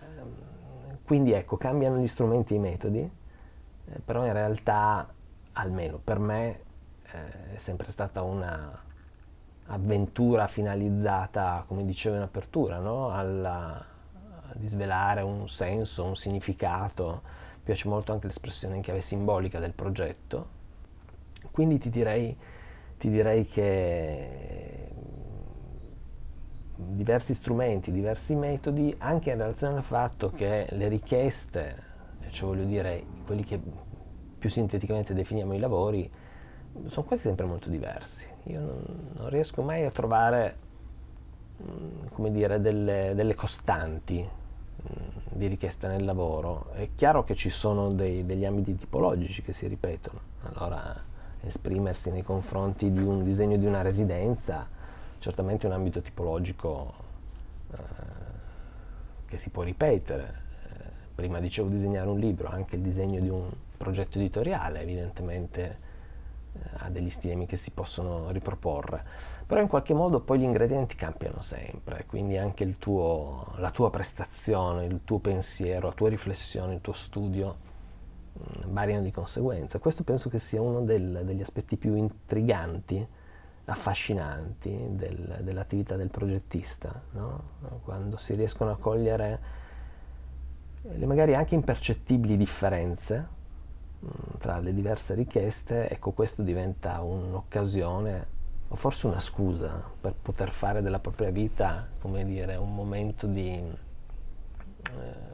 Ehm, 0.00 0.99
quindi 1.02 1.32
ecco, 1.32 1.56
cambiano 1.56 1.99
gli 1.99 2.06
strumenti 2.06 2.52
e 2.52 2.56
i 2.58 2.61
metodi, 2.61 3.00
eh, 3.00 3.99
però 3.99 4.25
in 4.25 4.32
realtà, 4.32 5.12
almeno 5.54 5.99
per 5.99 6.20
me, 6.20 6.61
eh, 7.02 7.54
è 7.54 7.58
sempre 7.58 7.90
stata 7.90 8.23
una 8.23 8.80
avventura 9.66 10.47
finalizzata, 10.47 11.64
come 11.66 11.85
dicevo 11.85 12.14
in 12.14 12.23
apertura, 12.23 12.78
no? 12.78 13.11
Alla, 13.11 13.73
a 13.75 14.52
disvelare 14.52 15.23
un 15.23 15.49
senso, 15.49 16.04
un 16.04 16.14
significato, 16.14 17.38
piace 17.68 17.87
molto 17.87 18.12
anche 18.12 18.26
l'espressione 18.26 18.76
in 18.76 18.80
chiave 18.80 19.02
simbolica 19.02 19.58
del 19.58 19.75
progetto, 19.75 20.48
quindi 21.50 21.76
ti 21.76 21.90
direi, 21.90 22.34
ti 22.96 23.10
direi 23.10 23.44
che 23.44 24.88
diversi 26.75 27.34
strumenti, 27.34 27.92
diversi 27.92 28.34
metodi, 28.37 28.94
anche 28.96 29.32
in 29.32 29.37
relazione 29.37 29.76
al 29.76 29.82
fatto 29.82 30.30
che 30.30 30.66
le 30.70 30.88
richieste, 30.88 31.82
cioè 32.30 32.48
voglio 32.48 32.64
dire 32.64 33.04
quelli 33.26 33.44
che 33.44 33.60
più 34.38 34.48
sinteticamente 34.48 35.12
definiamo 35.12 35.52
i 35.52 35.58
lavori, 35.58 36.10
sono 36.87 37.06
quasi 37.06 37.25
sempre 37.25 37.44
molto 37.44 37.68
diversi. 37.68 38.26
Io 38.44 38.60
non, 38.60 39.10
non 39.12 39.28
riesco 39.28 39.60
mai 39.60 39.84
a 39.84 39.90
trovare, 39.90 40.56
mm, 41.62 42.06
come 42.14 42.30
dire, 42.30 42.62
delle, 42.62 43.12
delle 43.14 43.34
costanti 43.34 44.26
di 45.30 45.47
richiesta 45.47 45.88
nel 45.88 46.04
lavoro, 46.04 46.70
è 46.73 46.88
chiaro 46.94 47.25
che 47.25 47.35
ci 47.35 47.50
sono 47.50 47.90
dei, 47.92 48.26
degli 48.26 48.44
ambiti 48.44 48.76
tipologici 48.76 49.42
che 49.42 49.52
si 49.52 49.66
ripetono. 49.66 50.20
Allora, 50.42 51.00
esprimersi 51.40 52.11
nei 52.11 52.23
confronti 52.23 52.90
di 52.90 53.02
un 53.02 53.23
disegno 53.23 53.56
di 53.56 53.66
una 53.66 53.82
residenza, 53.82 54.66
certamente 55.18 55.66
è 55.66 55.70
un 55.70 55.76
ambito 55.76 56.00
tipologico 56.00 56.92
eh, 57.73 57.76
che 59.26 59.37
si 59.37 59.50
può 59.50 59.62
ripetere. 59.62 60.47
Eh, 60.64 60.85
prima 61.14 61.38
dicevo 61.38 61.68
disegnare 61.68 62.08
un 62.08 62.18
libro, 62.18 62.49
anche 62.49 62.76
il 62.76 62.82
disegno 62.82 63.20
di 63.20 63.28
un 63.28 63.49
progetto 63.76 64.18
editoriale, 64.18 64.80
evidentemente 64.80 65.78
eh, 66.52 66.58
ha 66.78 66.90
degli 66.90 67.11
stilemi 67.11 67.47
che 67.47 67.56
si 67.56 67.70
possono 67.70 68.30
riproporre, 68.30 69.04
però 69.49 69.62
in 69.62 69.67
qualche 69.67 69.95
modo 69.95 70.21
poi 70.21 70.40
gli 70.40 70.43
ingredienti 70.43 70.95
cambiano 70.95 71.40
sempre, 71.40 72.05
quindi 72.07 72.37
anche 72.37 72.76
tuo, 72.76 73.55
la 73.57 73.71
tua 73.71 73.88
prestazione, 73.88 74.85
il 74.85 75.00
tuo 75.05 75.21
pensiero, 75.21 75.88
la 75.88 75.95
tua 75.95 76.11
riflessione, 76.11 76.75
il 76.75 76.83
tuo 76.83 76.93
studio 76.93 77.57
mm, 78.38 78.71
variano 78.71 79.05
di 79.05 79.11
conseguenza. 79.11 79.78
Questo 79.78 80.05
penso 80.05 80.28
che 80.28 80.38
sia 80.38 80.61
uno 80.61 80.83
del, 80.83 81.23
degli 81.25 81.40
aspetti 81.40 81.78
più 81.78 81.95
intriganti 81.95 83.07
affascinanti 83.64 84.88
del, 84.90 85.38
dell'attività 85.40 85.97
del 85.97 86.11
progettista, 86.11 87.00
no? 87.12 87.43
quando 87.85 88.19
si 88.19 88.35
riescono 88.35 88.71
a 88.71 88.76
cogliere 88.76 89.40
le 90.83 91.07
magari 91.07 91.35
anche 91.35 91.55
impercettibili 91.55 92.37
differenze 92.37 93.26
mh, 93.99 94.09
tra 94.40 94.59
le 94.59 94.75
diverse 94.75 95.14
richieste, 95.14 95.88
ecco 95.88 96.11
questo 96.11 96.43
diventa 96.43 97.00
un'occasione 97.00 98.37
o 98.68 98.76
forse 98.76 99.06
una 99.06 99.20
scusa 99.20 99.82
per 100.00 100.14
poter 100.14 100.50
fare 100.50 100.82
della 100.82 100.98
propria 100.98 101.30
vita, 101.30 101.88
come 102.00 102.25
dire, 102.25 102.56
un 102.56 102.75
momento 102.75 103.26
di 103.26 103.48
eh, 103.48 103.75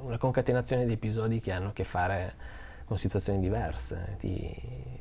una 0.00 0.18
concatenazione 0.18 0.86
di 0.86 0.92
episodi 0.92 1.40
che 1.40 1.52
hanno 1.52 1.68
a 1.68 1.72
che 1.72 1.84
fare 1.84 2.34
con 2.84 2.98
situazioni 2.98 3.40
diverse 3.40 4.16
ti, 4.18 4.54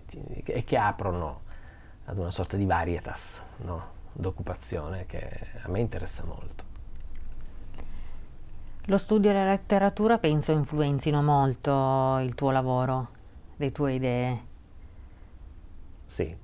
ti, 0.07 0.21
e 0.45 0.63
che 0.63 0.77
aprono 0.77 1.41
ad 2.05 2.17
una 2.17 2.31
sorta 2.31 2.57
di 2.57 2.65
varietas 2.65 3.41
no? 3.57 4.01
d'occupazione 4.13 5.05
che 5.05 5.29
a 5.61 5.69
me 5.69 5.79
interessa 5.79 6.23
molto. 6.25 6.71
Lo 8.87 8.97
studio 8.97 9.29
e 9.29 9.33
la 9.33 9.45
letteratura 9.45 10.17
penso 10.17 10.51
influenzino 10.51 11.21
molto 11.23 12.17
il 12.19 12.35
tuo 12.35 12.51
lavoro, 12.51 13.07
le 13.55 13.71
tue 13.71 13.93
idee. 13.93 14.41
Sì, 16.05 16.35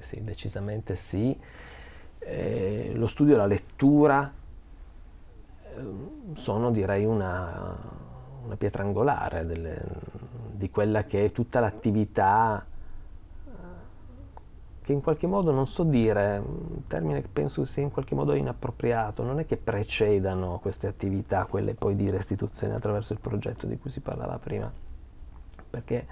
sì 0.16 0.24
decisamente 0.24 0.94
sì. 0.94 1.38
Eh, 2.18 2.92
lo 2.94 3.06
studio 3.06 3.34
e 3.34 3.36
la 3.36 3.46
lettura 3.46 4.32
eh, 5.64 5.82
sono 6.34 6.70
direi 6.70 7.04
una, 7.04 7.76
una 8.44 8.56
pietra 8.56 8.84
angolare 8.84 9.44
delle, 9.44 9.82
di 10.52 10.70
quella 10.70 11.04
che 11.04 11.26
è 11.26 11.32
tutta 11.32 11.60
l'attività 11.60 12.64
che 14.82 14.92
in 14.92 15.00
qualche 15.00 15.28
modo 15.28 15.52
non 15.52 15.66
so 15.66 15.84
dire, 15.84 16.42
un 16.44 16.86
termine 16.88 17.22
che 17.22 17.28
penso 17.32 17.64
sia 17.64 17.84
in 17.84 17.92
qualche 17.92 18.16
modo 18.16 18.34
inappropriato, 18.34 19.22
non 19.22 19.38
è 19.38 19.46
che 19.46 19.56
precedano 19.56 20.58
queste 20.60 20.88
attività, 20.88 21.44
quelle 21.44 21.74
poi 21.74 21.94
di 21.94 22.10
restituzione 22.10 22.74
attraverso 22.74 23.12
il 23.12 23.20
progetto 23.20 23.66
di 23.66 23.78
cui 23.78 23.90
si 23.90 24.00
parlava 24.00 24.38
prima, 24.38 24.70
perché 25.70 26.06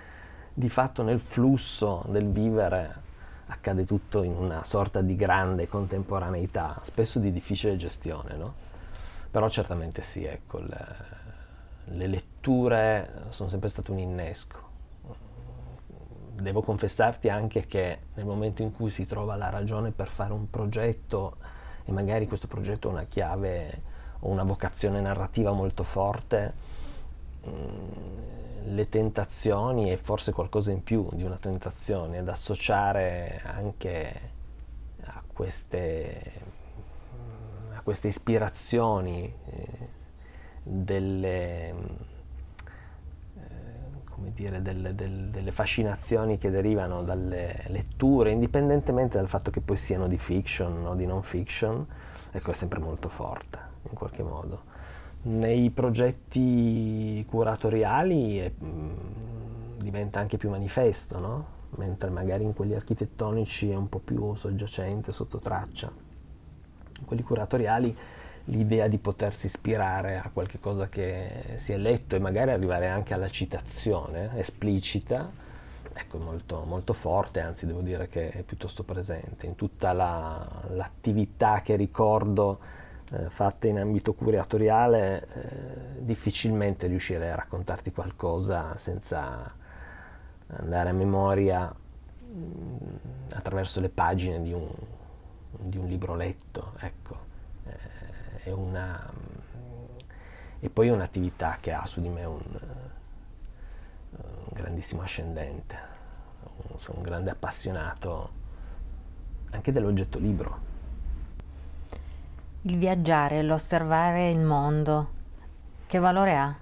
di 0.55 0.69
fatto 0.69 1.03
nel 1.03 1.19
flusso 1.19 2.05
del 2.09 2.29
vivere 2.29 3.09
accade 3.51 3.85
tutto 3.85 4.23
in 4.23 4.35
una 4.35 4.65
sorta 4.65 5.01
di 5.01 5.17
grande 5.17 5.69
contemporaneità, 5.69 6.81
spesso 6.83 7.19
di 7.19 7.33
difficile 7.33 7.77
gestione, 7.77 8.35
no? 8.37 8.55
Però 9.31 9.49
certamente 9.49 10.03
sì, 10.03 10.25
ecco, 10.25 10.59
le, 10.59 10.87
le 11.85 12.07
letture 12.07 13.27
sono 13.31 13.49
sempre 13.49 13.69
state 13.69 13.91
un 13.91 13.99
innesco 13.99 14.69
devo 16.41 16.63
confessarti 16.63 17.29
anche 17.29 17.67
che 17.67 17.99
nel 18.15 18.25
momento 18.25 18.63
in 18.63 18.73
cui 18.73 18.91
si 18.91 19.07
trova 19.07 19.37
la 19.37 19.51
ragione 19.51 19.91
per 19.91 20.09
fare 20.09 20.33
un 20.33 20.49
progetto 20.51 21.37
e 21.85 21.93
magari 21.93 22.27
questo 22.27 22.47
progetto 22.47 22.89
ha 22.89 22.93
una 22.93 23.05
chiave 23.05 23.83
o 24.21 24.29
una 24.29 24.43
vocazione 24.43 25.01
narrativa 25.01 25.53
molto 25.53 25.83
forte, 25.83 26.53
le 27.43 28.89
tentazioni 28.89 29.91
e 29.91 29.97
forse 29.97 30.33
qualcosa 30.33 30.71
in 30.71 30.83
più 30.83 31.09
di 31.13 31.23
una 31.23 31.37
tentazione 31.37 32.23
da 32.23 32.33
associare 32.33 33.41
anche 33.45 34.21
a 35.03 35.23
queste, 35.33 36.33
a 37.73 37.81
queste 37.81 38.09
ispirazioni 38.09 39.25
eh, 39.25 39.67
delle 40.63 42.09
come 44.21 44.33
dire, 44.35 44.61
delle, 44.61 44.95
delle, 44.95 45.31
delle, 45.31 45.51
fascinazioni 45.51 46.37
che 46.37 46.51
derivano 46.51 47.03
dalle 47.03 47.65
letture, 47.69 48.31
indipendentemente 48.31 49.17
dal 49.17 49.29
fatto 49.29 49.51
che 49.51 49.63
poi 49.63 49.79
siano 49.79 50.09
di 50.09 50.19
fiction 50.19 50.85
o 50.85 50.95
di 50.95 51.07
non 51.07 51.23
fiction, 51.23 51.87
ecco, 52.31 52.51
è 52.51 52.55
sempre 52.55 52.81
molto 52.81 53.09
forte 53.09 53.59
in 53.89 53.95
qualche 53.95 54.23
modo. 54.23 54.70
Nei 55.23 55.71
progetti 55.71 57.25
curatoriali 57.29 58.39
è, 58.39 58.51
mh, 58.57 58.67
mm, 58.67 59.79
diventa 59.79 60.19
anche 60.19 60.39
più 60.39 60.49
manifesto, 60.49 61.19
no? 61.21 61.59
mentre 61.77 62.11
magari 62.11 62.45
in 62.45 62.55
quelli 62.55 62.75
architettonici 62.75 63.71
è 63.71 63.77
un 63.77 63.89
po' 63.89 63.99
più 63.99 64.35
soggiacente, 64.35 65.13
sotto 65.13 65.39
traccia. 65.39 65.93
In 66.99 67.05
quelli 67.05 67.23
curatoriali 67.23 67.97
l'idea 68.45 68.89
di 68.89 68.99
potersi 68.99 69.47
ispirare 69.47 70.19
a 70.19 70.31
qualche 70.33 70.59
cosa 70.59 70.89
che 70.89 71.55
si 71.57 71.73
è 71.73 71.77
letto 71.77 72.17
e 72.17 72.19
magari 72.19 72.51
arrivare 72.51 72.89
anche 72.89 73.15
alla 73.15 73.29
citazione 73.29 74.37
esplicita, 74.39 75.31
ecco, 75.93 76.19
molto, 76.19 76.65
molto 76.67 76.93
forte, 76.93 77.41
anzi 77.41 77.67
devo 77.67 77.81
dire 77.81 78.09
che 78.09 78.31
è 78.31 78.43
piuttosto 78.43 78.83
presente 78.83 79.47
in 79.47 79.55
tutta 79.55 79.93
la, 79.93 80.47
l'attività 80.71 81.63
che 81.63 81.77
ricordo 81.77 82.59
eh, 83.13 83.31
fatta 83.31 83.67
in 83.67 83.79
ambito 83.79 84.15
curatoriale, 84.15 85.27
eh, 85.27 86.05
difficilmente 86.05 86.87
riuscirei 86.87 87.31
a 87.31 87.37
raccontarti 87.37 87.93
qualcosa 87.93 88.77
senza 88.77 89.55
andare 90.49 90.89
a 90.89 90.93
memoria 90.93 91.67
mh, 91.67 92.39
mm, 92.39 92.97
attraverso 93.35 93.81
le 93.81 93.89
pagine 93.89 94.43
di 94.43 94.53
un, 94.53 94.69
di 95.59 95.79
un 95.79 95.87
libro 95.87 96.15
letto, 96.15 96.73
ecco 96.79 97.29
è 98.43 98.51
una, 98.51 99.11
e 100.61 100.71
poi 100.71 100.89
è 100.89 100.93
un'attività 100.93 101.59
che 101.61 101.73
ha 101.73 101.85
su 101.85 102.01
di 102.01 102.09
me 102.09 102.25
un, 102.25 102.41
un 104.11 104.49
grandissimo 104.53 105.03
ascendente, 105.03 105.77
sono 106.77 106.99
un 106.99 107.05
grande 107.05 107.31
appassionato 107.31 108.39
anche 109.51 109.73
dell'oggetto 109.73 110.19
libro. 110.19 110.70
Il 112.63 112.77
viaggiare, 112.77 113.43
l'osservare 113.43 114.31
il 114.31 114.41
mondo, 114.41 115.09
che 115.87 115.99
valore 115.99 116.37
ha? 116.37 116.55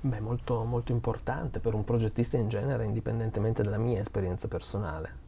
Beh, 0.00 0.20
molto, 0.20 0.64
molto 0.64 0.92
importante 0.92 1.58
per 1.58 1.74
un 1.74 1.84
progettista 1.84 2.38
in 2.38 2.48
genere, 2.48 2.86
indipendentemente 2.86 3.62
dalla 3.62 3.76
mia 3.76 4.00
esperienza 4.00 4.48
personale. 4.48 5.20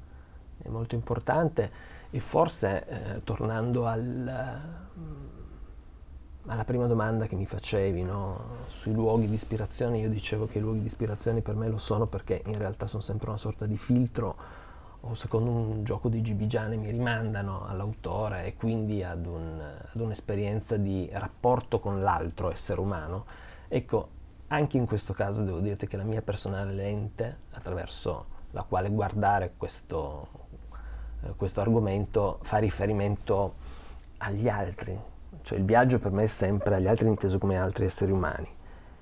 È 0.63 0.69
molto 0.69 0.95
importante 0.95 1.71
e 2.09 2.21
forse, 2.21 2.87
eh, 2.87 3.23
tornando 3.23 3.87
al, 3.87 4.03
mm, 4.99 5.27
alla 6.47 6.65
prima 6.65 6.87
domanda 6.87 7.27
che 7.27 7.37
mi 7.37 7.45
facevi, 7.45 8.03
no? 8.03 8.63
sui 8.69 8.95
luoghi 8.95 9.29
di 9.29 9.35
ispirazione, 9.35 9.99
io 9.99 10.09
dicevo 10.09 10.47
che 10.47 10.57
i 10.57 10.63
luoghi 10.63 10.81
di 10.81 10.87
ispirazione 10.87 11.43
per 11.43 11.55
me 11.55 11.69
lo 11.69 11.77
sono 11.77 12.07
perché 12.07 12.43
in 12.47 12.57
realtà 12.57 12.87
sono 12.87 13.03
sempre 13.03 13.29
una 13.29 13.37
sorta 13.37 13.67
di 13.67 13.77
filtro 13.77 14.63
o 15.07 15.15
secondo 15.15 15.51
un 15.51 15.85
gioco 15.85 16.09
di 16.09 16.23
gibigiane 16.23 16.77
mi 16.77 16.91
rimandano 16.91 17.67
all'autore 17.67 18.47
e 18.47 18.55
quindi 18.57 19.03
ad, 19.03 19.27
un, 19.27 19.61
ad 19.61 20.01
un'esperienza 20.01 20.77
di 20.77 21.09
rapporto 21.13 21.79
con 21.79 22.03
l'altro 22.03 22.51
essere 22.51 22.81
umano. 22.81 23.27
Ecco, 23.69 24.09
anche 24.49 24.77
in 24.77 24.87
questo 24.87 25.13
caso 25.13 25.43
devo 25.43 25.61
dirti 25.61 25.87
che 25.87 25.97
la 25.97 26.05
mia 26.05 26.23
personale 26.23 26.73
lente 26.73 27.39
attraverso 27.53 28.33
la 28.53 28.63
quale 28.63 28.89
guardare 28.89 29.53
questo, 29.57 30.29
eh, 31.23 31.35
questo 31.37 31.61
argomento 31.61 32.39
fa 32.43 32.59
riferimento 32.59 33.55
agli 34.19 34.49
altri, 34.49 34.99
cioè 35.43 35.59
il 35.59 35.65
viaggio 35.65 35.99
per 35.99 36.13
me 36.13 36.23
è 36.23 36.27
sempre 36.27 36.77
agli 36.77 36.87
altri 36.87 37.09
inteso 37.09 37.39
come 37.39 37.59
altri 37.59 37.85
esseri 37.85 38.13
umani. 38.13 38.49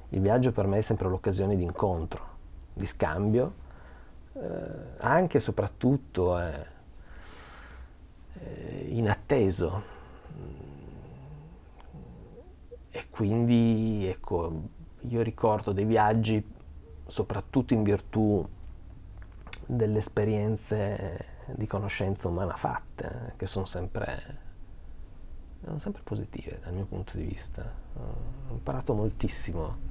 Il 0.09 0.21
viaggio 0.21 0.53
per 0.53 0.67
me 0.67 0.79
è 0.79 0.81
sempre 0.81 1.09
l'occasione 1.09 1.57
di 1.57 1.63
incontro, 1.63 2.27
di 2.73 2.87
scambio, 2.87 3.61
anche 4.99 5.39
e 5.39 5.41
soprattutto 5.41 6.39
eh, 6.39 6.67
eh, 8.41 8.87
inatteso. 8.89 10.01
E 12.91 13.09
quindi 13.11 14.07
ecco, 14.07 14.69
io 15.01 15.23
ricordo 15.23 15.73
dei 15.73 15.85
viaggi 15.85 16.45
soprattutto 17.07 17.75
in 17.75 17.83
virtù 17.83 18.47
delle 19.67 19.99
esperienze 19.99 21.27
di 21.47 21.67
conoscenza 21.67 22.29
umana 22.29 22.55
fatte, 22.55 23.35
che 23.37 23.47
sono 23.47 23.65
sempre, 23.65 24.39
sono 25.65 25.79
sempre 25.79 26.03
positive 26.03 26.61
dal 26.63 26.75
mio 26.75 26.85
punto 26.85 27.17
di 27.17 27.25
vista. 27.25 27.63
Ho 27.95 28.53
imparato 28.53 28.95
moltissimo, 28.95 29.91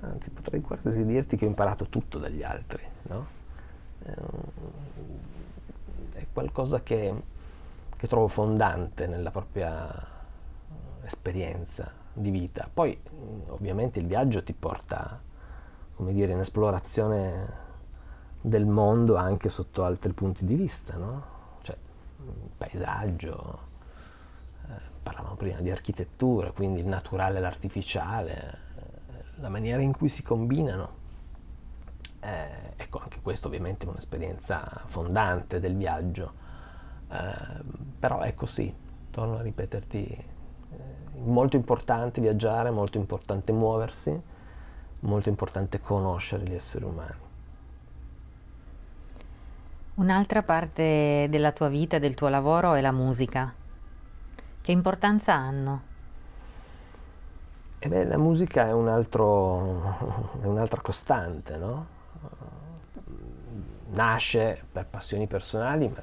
anzi 0.00 0.30
potrei 0.30 0.60
quasi 0.60 1.04
dirti 1.04 1.36
che 1.36 1.44
ho 1.44 1.48
imparato 1.48 1.86
tutto 1.88 2.18
dagli 2.18 2.42
altri, 2.42 2.82
no? 3.02 3.26
È 6.12 6.26
qualcosa 6.32 6.82
che, 6.82 7.14
che 7.96 8.06
trovo 8.06 8.28
fondante 8.28 9.06
nella 9.06 9.30
propria 9.30 10.14
esperienza 11.02 11.92
di 12.12 12.30
vita. 12.30 12.68
Poi 12.72 12.98
ovviamente 13.48 14.00
il 14.00 14.06
viaggio 14.06 14.42
ti 14.42 14.52
porta, 14.52 15.20
come 15.94 16.12
dire, 16.12 16.32
in 16.32 16.40
esplorazione 16.40 17.64
del 18.40 18.66
mondo 18.66 19.16
anche 19.16 19.48
sotto 19.48 19.84
altri 19.84 20.12
punti 20.12 20.44
di 20.44 20.54
vista, 20.54 20.96
no? 20.96 21.24
Cioè, 21.62 21.76
paesaggio, 22.56 23.58
eh, 24.68 24.72
parlavamo 25.02 25.34
prima 25.34 25.60
di 25.60 25.70
architettura, 25.70 26.52
quindi 26.52 26.80
il 26.80 26.86
naturale 26.86 27.38
e 27.38 27.40
l'artificiale, 27.40 28.58
la 29.36 29.48
maniera 29.48 29.82
in 29.82 29.96
cui 29.96 30.08
si 30.08 30.22
combinano 30.22 31.04
Eh, 32.20 32.72
ecco, 32.76 32.98
anche 32.98 33.20
questo 33.22 33.46
ovviamente 33.46 33.86
è 33.86 33.88
un'esperienza 33.88 34.82
fondante 34.86 35.60
del 35.60 35.76
viaggio, 35.76 36.32
eh, 37.08 37.62
però 38.00 38.20
è 38.20 38.34
così, 38.34 38.74
torno 39.12 39.38
a 39.38 39.42
ripeterti, 39.42 40.04
eh, 40.04 40.24
molto 41.22 41.54
importante 41.54 42.20
viaggiare, 42.20 42.70
molto 42.70 42.98
importante 42.98 43.52
muoversi, 43.52 44.20
molto 45.00 45.28
importante 45.28 45.78
conoscere 45.78 46.44
gli 46.44 46.54
esseri 46.54 46.84
umani. 46.84 47.24
Un'altra 49.96 50.42
parte 50.42 51.28
della 51.30 51.52
tua 51.52 51.68
vita, 51.68 51.98
del 52.00 52.14
tuo 52.14 52.28
lavoro 52.28 52.74
è 52.74 52.80
la 52.80 52.92
musica. 52.92 53.54
Che 54.60 54.72
importanza 54.72 55.32
hanno? 55.32 55.94
E 57.78 57.88
beh, 57.88 58.04
la 58.04 58.16
musica 58.16 58.66
è, 58.66 58.72
un 58.72 58.88
altro, 58.88 60.32
è 60.42 60.46
un'altra 60.46 60.80
costante, 60.80 61.56
no? 61.56 61.94
Nasce 63.88 64.64
per 64.72 64.86
passioni 64.86 65.26
personali, 65.26 65.88
ma 65.88 66.02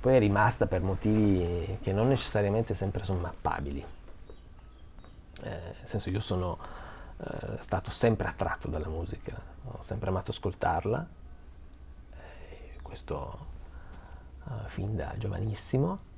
poi 0.00 0.16
è 0.16 0.18
rimasta 0.18 0.66
per 0.66 0.82
motivi 0.82 1.78
che 1.80 1.92
non 1.92 2.08
necessariamente 2.08 2.74
sempre 2.74 3.04
sono 3.04 3.20
mappabili. 3.20 3.84
Eh, 5.42 5.48
nel 5.48 5.74
senso, 5.84 6.10
io 6.10 6.20
sono 6.20 6.58
eh, 7.18 7.56
stato 7.60 7.90
sempre 7.90 8.26
attratto 8.26 8.68
dalla 8.68 8.88
musica, 8.88 9.34
ho 9.64 9.82
sempre 9.82 10.08
amato 10.08 10.30
ascoltarla 10.32 11.18
questo 12.90 13.46
uh, 14.46 14.66
fin 14.66 14.96
da 14.96 15.14
giovanissimo. 15.16 16.09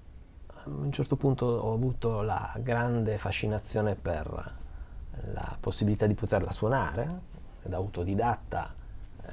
A 0.65 0.69
un 0.69 0.93
certo 0.93 1.17
punto 1.17 1.47
ho 1.47 1.73
avuto 1.73 2.23
la 2.23 2.53
grande 2.59 3.19
fascinazione 3.19 3.95
per 3.95 4.55
la 5.33 5.57
possibilità 5.59 6.07
di 6.07 6.15
poterla 6.15 6.53
suonare, 6.53 7.21
da 7.63 7.77
autodidatta, 7.77 8.73
eh, 9.25 9.31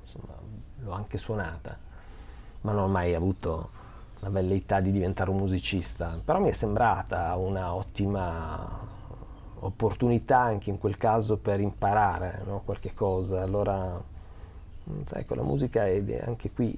insomma, 0.00 0.34
l'ho 0.80 0.92
anche 0.92 1.16
suonata, 1.16 1.78
ma 2.62 2.72
non 2.72 2.84
ho 2.84 2.88
mai 2.88 3.14
avuto 3.14 3.70
la 4.20 4.28
velleità 4.28 4.80
di 4.80 4.92
diventare 4.92 5.30
un 5.30 5.38
musicista, 5.38 6.20
però 6.22 6.38
mi 6.38 6.50
è 6.50 6.52
sembrata 6.52 7.34
una 7.36 7.74
ottima 7.74 8.90
opportunità 9.60 10.38
anche 10.38 10.70
in 10.70 10.78
quel 10.78 10.96
caso 10.96 11.38
per 11.38 11.60
imparare 11.60 12.42
no? 12.44 12.60
qualche 12.64 12.92
cosa. 12.94 13.42
Allora 13.42 14.00
Sai, 15.04 15.24
la 15.28 15.42
musica 15.42 15.86
è 15.86 16.24
anche 16.26 16.50
qui 16.50 16.76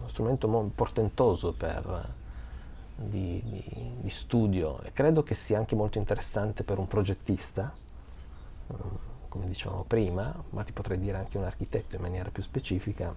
uno 0.00 0.08
strumento 0.08 0.48
portentoso 0.74 1.52
per, 1.52 2.14
di, 2.96 3.42
di, 3.44 3.94
di, 4.00 4.10
studio 4.10 4.80
e 4.82 4.92
credo 4.92 5.22
che 5.22 5.34
sia 5.34 5.58
anche 5.58 5.74
molto 5.74 5.98
interessante 5.98 6.64
per 6.64 6.78
un 6.78 6.86
progettista, 6.86 7.72
mm, 8.72 8.76
come 9.28 9.46
dicevamo 9.46 9.84
prima, 9.84 10.34
ma 10.50 10.62
ti 10.64 10.72
potrei 10.72 10.98
dire 10.98 11.18
anche 11.18 11.38
un 11.38 11.44
architetto 11.44 11.96
in 11.96 12.02
maniera 12.02 12.30
più 12.30 12.42
specifica, 12.42 13.14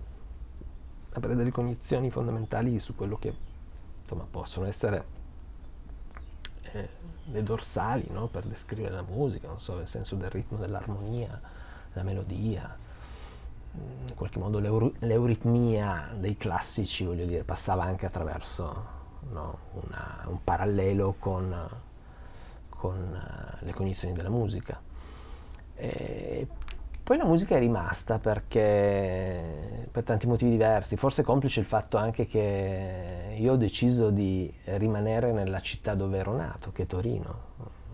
avere 1.13 1.35
delle 1.35 1.51
cognizioni 1.51 2.09
fondamentali 2.09 2.79
su 2.79 2.95
quello 2.95 3.17
che 3.17 3.33
insomma, 4.01 4.25
possono 4.29 4.65
essere 4.65 5.05
eh, 6.63 6.89
le 7.31 7.43
dorsali 7.43 8.07
no? 8.11 8.27
per 8.27 8.43
descrivere 8.45 8.93
la 8.93 9.03
musica, 9.03 9.49
so, 9.57 9.79
il 9.79 9.87
senso 9.87 10.15
del 10.15 10.29
ritmo, 10.29 10.57
dell'armonia, 10.57 11.39
la 11.93 12.03
melodia, 12.03 12.75
in 13.75 14.15
qualche 14.15 14.39
modo 14.39 14.59
l'eur- 14.59 14.93
l'euritmia 14.99 16.11
dei 16.17 16.37
classici, 16.37 17.05
voglio 17.05 17.25
dire, 17.25 17.43
passava 17.43 17.83
anche 17.83 18.05
attraverso 18.05 19.01
no, 19.31 19.57
una, 19.73 20.25
un 20.27 20.43
parallelo 20.43 21.15
con, 21.17 21.69
con 22.69 22.97
uh, 22.97 23.65
le 23.65 23.73
cognizioni 23.73 24.13
della 24.13 24.29
musica. 24.29 24.79
E 25.75 26.47
poi 27.01 27.17
la 27.17 27.25
musica 27.25 27.55
è 27.55 27.59
rimasta 27.59 28.19
perché 28.19 29.87
per 29.91 30.03
tanti 30.03 30.27
motivi 30.27 30.51
diversi, 30.51 30.95
forse 30.95 31.23
complice 31.23 31.59
il 31.59 31.65
fatto 31.65 31.97
anche 31.97 32.25
che 32.25 33.35
io 33.37 33.53
ho 33.53 33.57
deciso 33.57 34.09
di 34.09 34.53
rimanere 34.65 35.31
nella 35.31 35.59
città 35.61 35.95
dove 35.95 36.17
ero 36.17 36.35
nato, 36.35 36.71
che 36.71 36.83
è 36.83 36.85
Torino, 36.85 37.51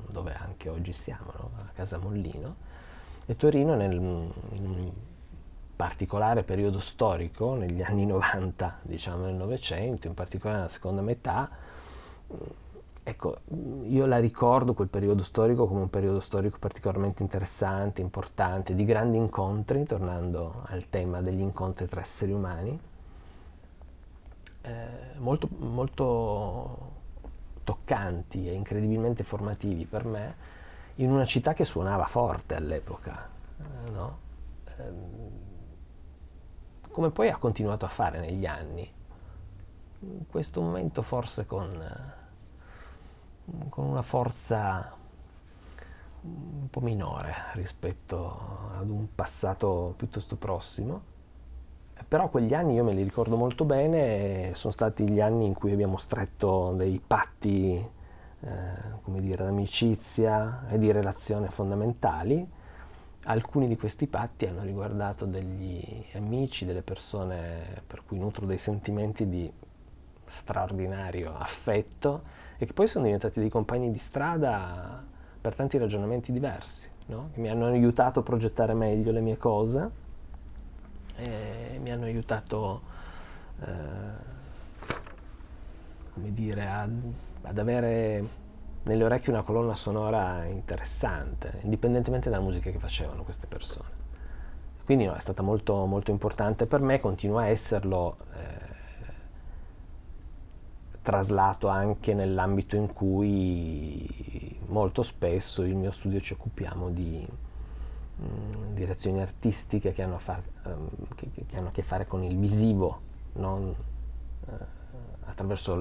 dove 0.07 0.33
anche 0.33 0.69
oggi 0.69 0.93
siamo, 0.93 1.31
no? 1.37 1.51
a 1.55 1.71
Casa 1.73 1.97
Mollino. 1.97 2.67
E 3.25 3.35
Torino 3.35 3.75
nel, 3.75 3.93
in 3.93 4.91
particolare 5.79 6.43
periodo 6.43 6.77
storico, 6.77 7.55
negli 7.55 7.81
anni 7.81 8.05
90, 8.05 8.79
diciamo 8.81 9.23
nel 9.23 9.35
Novecento, 9.35 10.07
in 10.07 10.13
particolare 10.13 10.57
nella 10.57 10.69
seconda 10.69 11.01
metà, 11.01 11.49
ecco, 13.01 13.37
io 13.85 14.05
la 14.05 14.19
ricordo 14.19 14.73
quel 14.73 14.89
periodo 14.89 15.23
storico 15.23 15.67
come 15.67 15.79
un 15.79 15.89
periodo 15.89 16.19
storico 16.19 16.57
particolarmente 16.59 17.23
interessante, 17.23 18.01
importante, 18.01 18.75
di 18.75 18.83
grandi 18.83 19.15
incontri, 19.15 19.85
tornando 19.85 20.63
al 20.65 20.89
tema 20.89 21.21
degli 21.21 21.39
incontri 21.39 21.87
tra 21.87 22.01
esseri 22.01 22.33
umani, 22.33 22.77
eh, 24.63 24.87
molto, 25.15 25.47
molto 25.59 26.91
toccanti 27.63 28.49
e 28.49 28.51
incredibilmente 28.51 29.23
formativi 29.23 29.85
per 29.85 30.03
me, 30.03 30.35
in 30.95 31.09
una 31.09 31.23
città 31.23 31.53
che 31.53 31.63
suonava 31.63 32.05
forte 32.05 32.55
all'epoca. 32.55 33.29
Eh, 33.61 33.89
no? 33.91 34.17
eh, 34.75 35.47
come 36.91 37.09
poi 37.11 37.29
ha 37.29 37.37
continuato 37.37 37.85
a 37.85 37.89
fare 37.89 38.19
negli 38.19 38.45
anni. 38.45 38.89
In 40.01 40.27
questo 40.27 40.61
momento 40.61 41.01
forse 41.01 41.45
con, 41.45 41.83
con 43.69 43.85
una 43.85 44.01
forza 44.01 44.95
un 46.21 46.69
po' 46.69 46.81
minore 46.81 47.33
rispetto 47.53 48.69
ad 48.77 48.89
un 48.89 49.07
passato 49.13 49.93
piuttosto 49.97 50.35
prossimo. 50.35 51.17
Però 52.07 52.29
quegli 52.29 52.53
anni 52.53 52.75
io 52.75 52.83
me 52.83 52.93
li 52.93 53.03
ricordo 53.03 53.35
molto 53.35 53.65
bene, 53.65 54.51
sono 54.55 54.71
stati 54.71 55.07
gli 55.09 55.19
anni 55.19 55.45
in 55.45 55.53
cui 55.53 55.73
abbiamo 55.73 55.97
stretto 55.97 56.73
dei 56.75 57.01
patti, 57.05 57.75
eh, 57.75 58.49
come 59.03 59.19
dire, 59.19 59.43
d'amicizia 59.43 60.67
e 60.69 60.77
di 60.77 60.91
relazione 60.91 61.49
fondamentali 61.49 62.57
Alcuni 63.29 63.67
di 63.67 63.77
questi 63.77 64.07
patti 64.07 64.47
hanno 64.47 64.63
riguardato 64.63 65.25
degli 65.25 66.03
amici, 66.15 66.65
delle 66.65 66.81
persone 66.81 67.83
per 67.85 68.01
cui 68.03 68.17
nutro 68.17 68.47
dei 68.47 68.57
sentimenti 68.57 69.29
di 69.29 69.51
straordinario 70.25 71.35
affetto 71.37 72.23
e 72.57 72.65
che 72.65 72.73
poi 72.73 72.87
sono 72.87 73.05
diventati 73.05 73.39
dei 73.39 73.49
compagni 73.49 73.91
di 73.91 73.99
strada 73.99 75.03
per 75.39 75.53
tanti 75.53 75.77
ragionamenti 75.77 76.31
diversi, 76.31 76.89
no? 77.05 77.29
che 77.31 77.39
mi 77.39 77.49
hanno 77.49 77.67
aiutato 77.67 78.21
a 78.21 78.23
progettare 78.23 78.73
meglio 78.73 79.11
le 79.11 79.21
mie 79.21 79.37
cose 79.37 79.89
e 81.15 81.77
mi 81.79 81.91
hanno 81.91 82.05
aiutato 82.05 82.81
eh, 83.61 83.67
come 86.13 86.33
dire, 86.33 86.67
ad, 86.67 86.99
ad 87.43 87.57
avere 87.59 88.38
nelle 88.89 89.03
orecchie 89.03 89.31
una 89.31 89.43
colonna 89.43 89.75
sonora 89.75 90.45
interessante, 90.45 91.59
indipendentemente 91.61 92.27
dalla 92.27 92.41
musica 92.41 92.71
che 92.71 92.79
facevano 92.79 93.21
queste 93.23 93.45
persone. 93.45 93.97
Quindi 94.83 95.05
no, 95.05 95.13
è 95.13 95.19
stata 95.19 95.43
molto, 95.43 95.85
molto 95.85 96.09
importante 96.09 96.65
per 96.65 96.81
me, 96.81 96.99
continua 96.99 97.43
a 97.43 97.47
esserlo, 97.47 98.17
eh, 98.33 98.67
traslato 101.03 101.67
anche 101.67 102.15
nell'ambito 102.15 102.75
in 102.75 102.91
cui 102.91 104.57
molto 104.65 105.03
spesso 105.03 105.61
il 105.61 105.75
mio 105.75 105.91
studio 105.91 106.19
ci 106.19 106.33
occupiamo 106.33 106.89
di 106.89 107.27
mm, 108.21 108.73
direzioni 108.73 109.21
artistiche 109.21 109.93
che 109.93 110.01
hanno, 110.01 110.15
a 110.15 110.19
far, 110.19 110.41
um, 110.63 110.89
che, 111.13 111.29
che 111.45 111.57
hanno, 111.57 111.67
a 111.67 111.71
che 111.71 111.83
fare 111.83 112.07
con 112.07 112.23
il 112.23 112.35
visivo, 112.35 113.01
non, 113.33 113.75
eh, 114.47 114.78
attraverso 115.39 115.73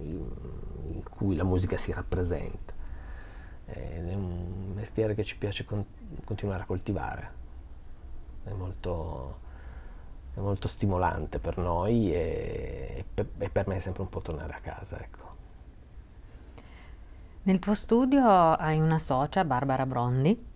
il, 0.00 1.02
cui 1.10 1.36
la 1.36 1.44
musica 1.44 1.76
si 1.76 1.92
rappresenta. 1.92 2.74
È 3.64 4.14
un 4.14 4.72
mestiere 4.74 5.14
che 5.14 5.24
ci 5.24 5.36
piace 5.36 5.64
con, 5.64 5.84
continuare 6.24 6.62
a 6.62 6.66
coltivare, 6.66 7.30
è 8.44 8.52
molto, 8.52 9.40
è 10.34 10.40
molto 10.40 10.68
stimolante 10.68 11.38
per 11.38 11.58
noi 11.58 12.12
e, 12.12 13.04
e, 13.14 13.50
per 13.50 13.66
me 13.68 13.76
è 13.76 13.78
sempre 13.78 14.02
un 14.02 14.08
po' 14.08 14.20
tornare 14.20 14.54
a 14.54 14.60
casa. 14.60 14.98
Ecco. 14.98 15.26
Nel 17.42 17.58
tuo 17.58 17.74
studio 17.74 18.26
hai 18.26 18.80
una 18.80 18.98
socia, 18.98 19.44
Barbara 19.44 19.84
Brondi, 19.84 20.46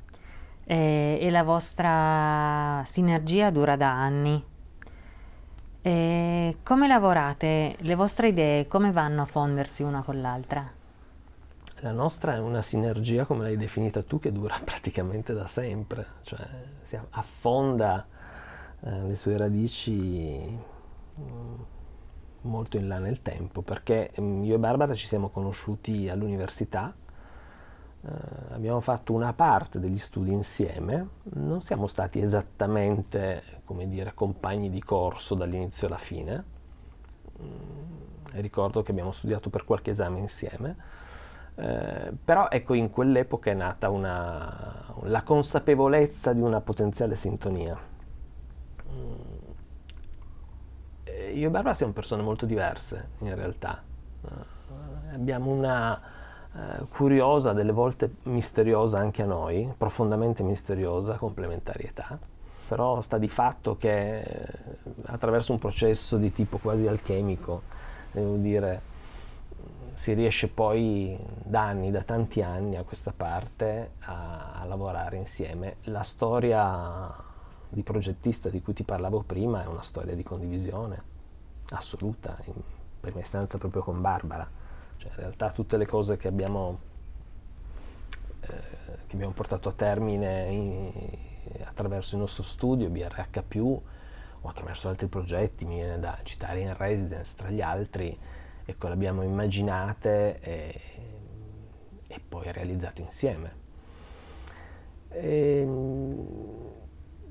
e, 0.64 1.18
e 1.20 1.30
la 1.30 1.42
vostra 1.42 2.82
sinergia 2.86 3.50
dura 3.50 3.76
da 3.76 3.90
anni. 3.92 4.42
E 5.84 6.58
come 6.62 6.86
lavorate? 6.86 7.74
Le 7.80 7.94
vostre 7.96 8.28
idee 8.28 8.68
come 8.68 8.92
vanno 8.92 9.22
a 9.22 9.24
fondersi 9.24 9.82
una 9.82 10.02
con 10.02 10.20
l'altra? 10.20 10.64
La 11.80 11.90
nostra 11.90 12.36
è 12.36 12.38
una 12.38 12.62
sinergia, 12.62 13.24
come 13.24 13.42
l'hai 13.42 13.56
definita 13.56 14.04
tu, 14.04 14.20
che 14.20 14.30
dura 14.30 14.56
praticamente 14.62 15.32
da 15.32 15.46
sempre, 15.46 16.06
cioè 16.22 16.46
si 16.82 16.96
affonda 17.10 18.06
eh, 18.80 19.02
le 19.08 19.16
sue 19.16 19.36
radici 19.36 20.56
mm, 21.20 21.54
molto 22.42 22.76
in 22.76 22.86
là 22.86 23.00
nel 23.00 23.20
tempo, 23.20 23.62
perché 23.62 24.12
mm, 24.20 24.44
io 24.44 24.54
e 24.54 24.58
Barbara 24.58 24.94
ci 24.94 25.08
siamo 25.08 25.30
conosciuti 25.30 26.08
all'università 26.08 26.94
eh, 28.04 28.54
abbiamo 28.54 28.80
fatto 28.80 29.12
una 29.12 29.32
parte 29.32 29.78
degli 29.78 29.98
studi 29.98 30.32
insieme, 30.32 31.08
non 31.34 31.62
siamo 31.62 31.86
stati 31.86 32.20
esattamente, 32.20 33.60
come 33.64 33.86
dire, 33.86 34.12
compagni 34.12 34.70
di 34.70 34.82
corso 34.82 35.36
dall'inizio 35.36 35.86
alla 35.86 35.98
fine. 35.98 36.44
Mm, 37.40 38.40
ricordo 38.40 38.82
che 38.82 38.90
abbiamo 38.90 39.12
studiato 39.12 39.50
per 39.50 39.64
qualche 39.64 39.90
esame 39.90 40.18
insieme, 40.18 40.76
eh, 41.54 42.12
però 42.24 42.48
ecco 42.50 42.74
in 42.74 42.90
quell'epoca 42.90 43.50
è 43.50 43.54
nata 43.54 43.88
una, 43.88 44.94
la 45.02 45.22
consapevolezza 45.22 46.32
di 46.32 46.40
una 46.40 46.60
potenziale 46.60 47.14
sintonia. 47.14 47.78
Mm, 48.90 49.32
io 51.34 51.46
e 51.46 51.50
Barbara 51.50 51.74
siamo 51.74 51.92
persone 51.92 52.22
molto 52.22 52.46
diverse 52.46 53.10
in 53.18 53.34
realtà. 53.34 53.82
Uh, 54.22 55.14
abbiamo 55.14 55.50
una 55.50 56.11
eh, 56.54 56.84
curiosa, 56.90 57.54
delle 57.54 57.72
volte 57.72 58.16
misteriosa 58.24 58.98
anche 58.98 59.22
a 59.22 59.26
noi, 59.26 59.72
profondamente 59.76 60.42
misteriosa 60.42 61.14
complementarietà, 61.14 62.18
però 62.68 63.00
sta 63.00 63.16
di 63.16 63.28
fatto 63.28 63.78
che 63.78 64.20
eh, 64.20 64.48
attraverso 65.04 65.52
un 65.52 65.58
processo 65.58 66.18
di 66.18 66.30
tipo 66.30 66.58
quasi 66.58 66.86
alchemico, 66.86 67.62
devo 68.12 68.36
dire, 68.36 68.82
si 69.94 70.12
riesce 70.12 70.48
poi 70.48 71.18
da 71.42 71.62
anni, 71.62 71.90
da 71.90 72.02
tanti 72.02 72.42
anni 72.42 72.76
a 72.76 72.82
questa 72.82 73.14
parte 73.16 73.92
a, 74.00 74.60
a 74.60 74.64
lavorare 74.64 75.16
insieme. 75.16 75.76
La 75.84 76.02
storia 76.02 77.14
di 77.68 77.82
progettista 77.82 78.50
di 78.50 78.60
cui 78.60 78.74
ti 78.74 78.82
parlavo 78.82 79.22
prima 79.22 79.62
è 79.62 79.66
una 79.66 79.82
storia 79.82 80.14
di 80.14 80.22
condivisione 80.22 81.02
assoluta, 81.70 82.36
in 82.44 82.52
prima 83.00 83.20
istanza 83.20 83.56
proprio 83.56 83.82
con 83.82 84.02
Barbara 84.02 84.60
cioè, 85.02 85.10
in 85.10 85.16
realtà 85.16 85.50
tutte 85.50 85.76
le 85.76 85.86
cose 85.86 86.16
che 86.16 86.28
abbiamo, 86.28 86.78
eh, 88.40 88.46
che 89.06 89.14
abbiamo 89.14 89.32
portato 89.32 89.68
a 89.68 89.72
termine 89.72 90.44
in, 90.50 90.92
attraverso 91.64 92.14
il 92.14 92.20
nostro 92.20 92.44
studio, 92.44 92.88
BRH, 92.88 93.58
o 94.44 94.48
attraverso 94.48 94.88
altri 94.88 95.08
progetti, 95.08 95.64
mi 95.64 95.76
viene 95.76 95.98
da 95.98 96.18
citare 96.22 96.60
in 96.60 96.76
residence 96.76 97.34
tra 97.36 97.48
gli 97.50 97.60
altri, 97.60 98.16
ecco, 98.64 98.86
le 98.86 98.92
abbiamo 98.92 99.22
immaginate 99.22 100.38
e, 100.40 100.80
e 102.06 102.20
poi 102.20 102.52
realizzate 102.52 103.02
insieme. 103.02 103.60
E, 105.08 105.60
ehm, 105.60 106.26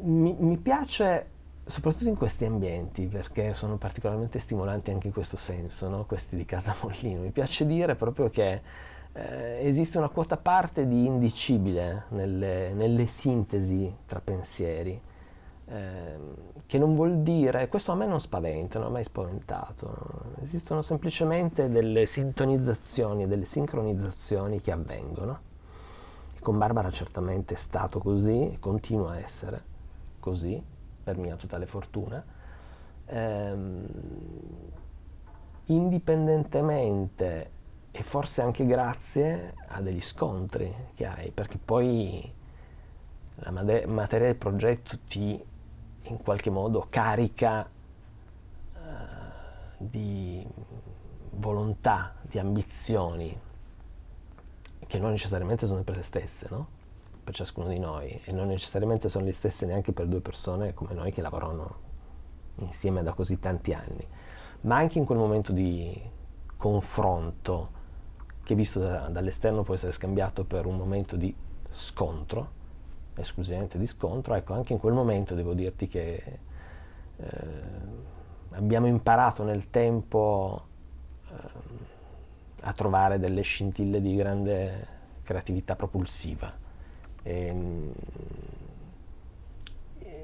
mi, 0.02 0.36
mi 0.38 0.58
piace 0.58 1.30
soprattutto 1.66 2.10
in 2.10 2.16
questi 2.16 2.46
ambienti, 2.46 3.06
perché 3.08 3.54
sono 3.54 3.78
particolarmente 3.78 4.40
stimolanti 4.40 4.92
anche 4.92 5.08
in 5.08 5.14
questo 5.14 5.38
senso, 5.38 5.88
no? 5.90 6.06
questi 6.06 6.36
di 6.36 6.46
Casa 6.46 6.76
Mollino. 6.82 7.22
Mi 7.22 7.32
piace 7.32 7.66
dire 7.66 7.96
proprio 7.96 8.30
che 8.30 8.62
eh, 9.14 9.60
esiste 9.68 9.98
una 9.98 10.10
quota 10.10 10.38
parte 10.38 10.88
di 10.88 11.06
indicibile 11.06 12.06
nelle, 12.10 12.74
nelle 12.74 13.08
sintesi 13.08 13.94
tra 14.06 14.20
pensieri, 14.20 15.00
eh, 15.68 16.18
che 16.66 16.78
non 16.78 16.96
vuol 16.96 17.20
dire, 17.20 17.68
questo 17.68 17.92
a 17.92 17.96
me 17.96 18.06
non 18.06 18.20
spaventa, 18.20 18.80
non 18.80 18.90
ha 18.90 18.92
mai 18.92 19.04
spaventato, 19.04 20.36
esistono 20.42 20.82
semplicemente 20.82 21.70
delle 21.70 22.06
sintonizzazioni, 22.06 23.28
delle 23.28 23.46
sincronizzazioni 23.46 24.62
che 24.62 24.72
avvengono. 24.72 25.50
Con 26.40 26.58
Barbara 26.58 26.90
certamente 26.90 27.54
è 27.54 27.58
stato 27.58 28.00
così, 28.00 28.58
continua 28.60 29.12
a 29.12 29.18
essere 29.20 29.62
così, 30.20 30.62
per 31.12 31.18
mia 31.18 31.36
totale 31.36 31.66
fortuna, 31.66 32.24
ehm, 33.06 33.86
indipendentemente 35.66 37.60
e 37.92 38.04
forse 38.04 38.42
anche 38.42 38.66
grazie 38.66 39.54
a 39.68 39.82
degli 39.82 40.02
scontri 40.02 40.74
che 40.96 41.06
hai, 41.06 41.32
perché 41.32 41.58
poi 41.58 42.34
la 43.36 43.52
made- 43.52 43.86
materia 43.86 44.28
del 44.28 44.38
progetto 44.38 45.00
ti 45.06 45.44
in 46.04 46.18
qualche 46.18 46.50
modo 46.50 46.88
carica 46.90 47.70
uh, 48.74 48.80
di 49.78 50.46
volontà, 51.32 52.16
di 52.22 52.40
ambizioni, 52.40 53.40
che 54.88 55.00
non 55.00 55.12
necessariamente 55.12 55.68
sono 55.68 55.84
per 55.84 55.98
le 55.98 56.04
stesse, 56.04 56.48
no? 56.50 56.80
Per 57.24 57.34
ciascuno 57.34 57.68
di 57.68 57.80
noi 57.80 58.20
e 58.24 58.32
non 58.32 58.48
necessariamente 58.48 59.10
sono 59.10 59.26
le 59.26 59.34
stesse 59.34 59.66
neanche 59.66 59.92
per 59.92 60.08
due 60.08 60.22
persone 60.22 60.74
come 60.74 60.94
noi 60.94 61.12
che 61.12 61.22
lavorano 61.22 61.90
insieme 62.56 63.04
da 63.04 63.14
così 63.14 63.40
tanti 63.40 63.74
anni, 63.74 64.06
ma 64.62 64.78
anche 64.78 64.98
in 64.98 65.06
quel 65.06 65.18
momento 65.18 65.52
di 65.52 66.00
confronto 66.58 67.80
che 68.44 68.56
visto 68.56 68.80
da, 68.80 69.08
dall'esterno 69.08 69.64
può 69.64 69.74
essere 69.74 69.92
scambiato 69.92 70.44
per 70.44 70.66
un 70.66 70.76
momento 70.76 71.16
di 71.16 71.34
scontro, 71.70 72.60
esclusivamente 73.16 73.78
di 73.78 73.86
scontro, 73.86 74.34
ecco 74.34 74.54
anche 74.54 74.74
in 74.74 74.80
quel 74.80 74.94
momento 74.94 75.36
devo 75.36 75.54
dirti 75.54 75.88
che 75.88 76.40
eh, 77.18 77.48
abbiamo 78.52 78.88
imparato 78.88 79.44
nel 79.44 79.70
tempo 79.70 80.66
eh, 81.30 81.34
a 82.64 82.74
trovare 82.74 83.20
delle 83.20 83.42
scintille 83.42 84.02
di 84.02 84.16
grande 84.16 85.00
creatività 85.24 85.76
propulsiva 85.76 86.61
e, 87.24 87.46
ehm, 87.46 87.94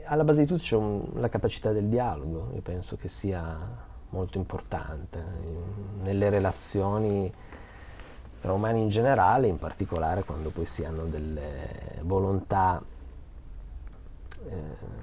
alla 0.05 0.23
base 0.23 0.41
di 0.41 0.47
tutto 0.47 0.61
c'è 0.61 0.75
un, 0.75 1.09
la 1.15 1.29
capacità 1.29 1.71
del 1.71 1.85
dialogo, 1.85 2.51
io 2.53 2.61
penso 2.61 2.95
che 2.95 3.09
sia 3.09 3.85
molto 4.09 4.37
importante 4.37 5.21
nelle 6.01 6.29
relazioni 6.29 7.31
tra 8.39 8.53
umani 8.53 8.81
in 8.81 8.89
generale, 8.89 9.47
in 9.47 9.57
particolare 9.57 10.23
quando 10.23 10.49
poi 10.49 10.65
si 10.65 10.85
hanno 10.85 11.05
delle 11.05 11.99
volontà 12.03 12.81
eh, 14.45 14.95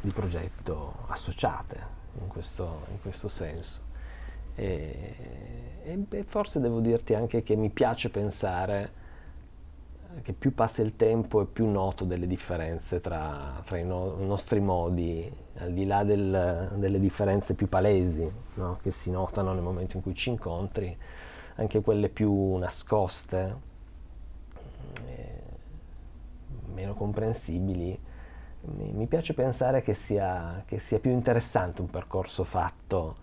di 0.00 0.10
progetto 0.10 0.94
associate 1.08 1.96
in 2.20 2.28
questo, 2.28 2.84
in 2.90 3.00
questo 3.00 3.28
senso. 3.28 3.86
E, 4.54 5.14
e, 5.82 6.24
forse 6.24 6.60
devo 6.60 6.80
dirti 6.80 7.14
anche 7.14 7.42
che 7.42 7.56
mi 7.56 7.70
piace 7.70 8.10
pensare 8.10 8.97
che 10.22 10.32
più 10.32 10.54
passa 10.54 10.82
il 10.82 10.96
tempo 10.96 11.40
e 11.40 11.46
più 11.46 11.66
noto 11.68 12.04
delle 12.04 12.26
differenze 12.26 13.00
tra, 13.00 13.60
tra 13.64 13.78
i, 13.78 13.84
no, 13.84 14.16
nostri 14.16 14.60
modi, 14.60 15.30
al 15.58 15.72
di 15.72 15.84
là 15.84 16.04
del, 16.04 16.72
delle 16.76 17.00
differenze 17.00 17.54
più 17.54 17.68
palesi 17.68 18.30
no? 18.54 18.78
che 18.82 18.90
si 18.90 19.10
notano 19.10 19.52
nel 19.52 19.62
momento 19.62 19.96
in 19.96 20.02
cui 20.02 20.14
ci 20.14 20.30
incontri, 20.30 20.96
anche 21.56 21.80
quelle 21.80 22.08
più 22.08 22.56
nascoste, 22.56 23.56
eh, 25.06 25.42
meno 26.72 26.94
comprensibili. 26.94 27.98
Mi, 28.60 28.92
mi, 28.92 29.06
piace 29.06 29.34
pensare 29.34 29.82
che 29.82 29.94
sia, 29.94 30.62
che 30.66 30.78
sia, 30.78 30.98
più 30.98 31.10
interessante 31.10 31.80
un 31.80 31.88
percorso 31.88 32.44
fatto 32.44 33.16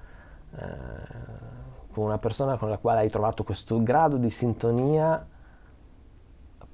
eh, 0.57 0.65
con 1.91 2.05
una 2.05 2.17
persona 2.17 2.57
con 2.57 2.69
la 2.69 2.77
quale 2.77 3.01
hai 3.01 3.09
trovato 3.09 3.43
questo 3.43 3.81
grado 3.83 4.17
di 4.17 4.29
sintonia 4.29 5.27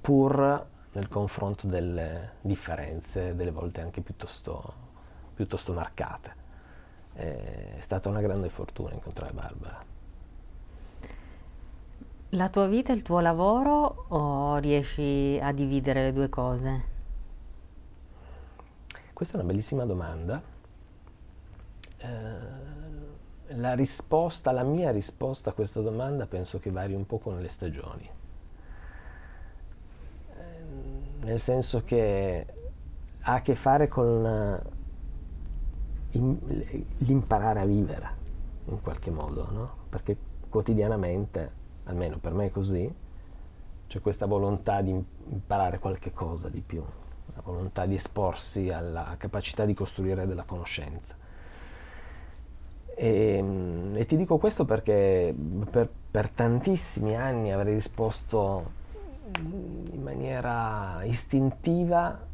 pur 0.02 0.68
nel 0.94 1.08
confronto 1.08 1.68
delle 1.68 2.34
differenze, 2.42 3.36
delle 3.36 3.52
volte 3.52 3.82
anche 3.82 4.02
piuttosto, 4.02 4.74
piuttosto 5.34 5.74
marcate. 5.74 6.40
È 7.14 7.78
stata 7.80 8.10
una 8.10 8.22
grande 8.22 8.50
fortuna 8.50 8.94
incontrare 8.94 9.32
Barbara. 9.32 9.86
La 12.30 12.50
tua 12.50 12.68
vita 12.68 12.94
e 12.94 12.96
il 12.96 13.02
tuo 13.02 13.20
lavoro 13.20 14.06
o 14.08 14.58
riesci 14.58 15.38
a 15.42 15.52
dividere 15.52 16.04
le 16.04 16.14
due 16.14 16.30
cose? 16.30 16.84
Questa 19.14 19.38
è 19.38 19.42
una 19.42 19.50
bellissima 19.50 19.86
domanda. 19.86 20.42
Eh, 21.98 22.60
la 23.56 23.74
risposta, 23.74 24.52
la 24.52 24.64
mia 24.64 24.92
risposta 24.92 25.50
a 25.50 25.54
questa 25.54 25.82
domanda 25.82 26.26
penso 26.26 26.60
che 26.60 26.72
vari 26.72 26.94
un 26.94 27.06
po' 27.06 27.20
con 27.20 27.40
le 27.40 27.50
stagioni 27.50 28.10
nel 31.24 31.40
senso 31.40 31.84
che 31.84 32.46
ha 33.22 33.34
a 33.34 33.42
che 33.42 33.56
fare 33.56 33.88
con 33.88 34.60
l'imparare 36.12 37.60
a 37.60 37.66
vivere 37.66 38.20
in 38.66 38.82
qualche 38.82 39.12
modo, 39.12 39.48
no? 39.52 39.70
perché 39.90 40.18
quotidianamente, 40.50 41.52
almeno 41.86 42.18
per 42.18 42.34
me 42.34 42.46
è 42.46 42.52
così, 42.52 42.94
c'è 43.88 44.02
questa 44.02 44.26
volontà 44.26 44.82
di 44.82 44.92
imparare 44.92 45.80
qualche 45.80 46.12
cosa 46.12 46.50
di 46.50 46.62
più, 46.62 46.84
la 47.34 47.42
volontà 47.44 47.86
di 47.86 47.96
esporsi 47.96 48.70
alla 48.70 49.16
capacità 49.18 49.66
di 49.66 49.74
costruire 49.74 50.26
della 50.26 50.44
conoscenza. 50.44 51.16
E, 52.94 53.92
e 53.94 54.06
ti 54.06 54.16
dico 54.18 54.38
questo 54.38 54.66
perché 54.66 55.34
per, 55.70 55.90
per 56.12 56.30
tantissimi 56.30 57.16
anni 57.16 57.52
avrei 57.52 57.74
risposto 57.74 58.80
maniera 60.42 61.04
istintiva 61.04 62.28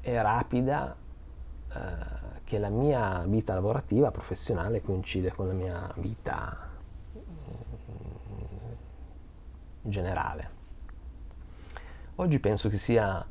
e 0.00 0.22
rapida 0.22 0.96
eh, 1.72 1.78
che 2.44 2.58
la 2.58 2.68
mia 2.68 3.22
vita 3.26 3.54
lavorativa, 3.54 4.10
professionale, 4.10 4.82
coincide 4.82 5.30
con 5.32 5.46
la 5.46 5.52
mia 5.52 5.92
vita 5.96 6.68
mm, 7.16 7.20
generale. 9.82 10.58
Oggi 12.16 12.40
penso 12.40 12.68
che 12.68 12.76
sia 12.76 13.24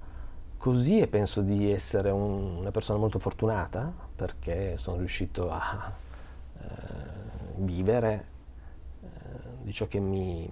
così 0.57 0.99
e 0.99 1.07
penso 1.07 1.41
di 1.41 1.71
essere 1.71 2.09
un, 2.09 2.57
una 2.57 2.71
persona 2.71 2.97
molto 2.97 3.19
fortunata 3.19 3.91
perché 4.15 4.77
sono 4.77 4.97
riuscito 4.97 5.51
a 5.51 5.93
eh, 6.59 6.65
vivere 7.57 8.25
eh, 9.01 9.07
di 9.63 9.71
ciò 9.73 9.87
che 9.87 9.99
mi, 9.99 10.49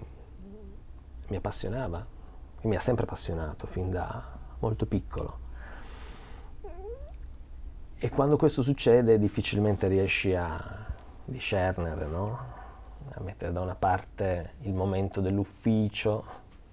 mi 1.28 1.36
appassionava, 1.36 2.16
che 2.60 2.66
mi 2.66 2.76
ha 2.76 2.80
sempre 2.80 3.04
appassionato 3.04 3.66
fin 3.66 3.90
da 3.90 4.36
molto 4.58 4.86
piccolo. 4.86 5.46
E 8.00 8.08
quando 8.10 8.36
questo 8.36 8.62
succede 8.62 9.18
difficilmente 9.18 9.88
riesci 9.88 10.34
a 10.34 10.86
discernere, 11.24 12.06
no? 12.06 12.56
a 13.10 13.20
mettere 13.20 13.52
da 13.52 13.60
una 13.60 13.74
parte 13.74 14.54
il 14.60 14.72
momento 14.72 15.20
dell'ufficio, 15.20 16.24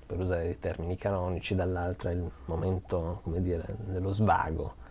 per 0.06 0.20
usare 0.20 0.44
dei 0.44 0.60
termini 0.60 0.96
canonici, 0.98 1.56
dall'altra 1.56 2.12
il 2.12 2.30
momento, 2.46 3.22
dire, 3.24 3.76
dello 3.86 4.14
svago. 4.14 4.84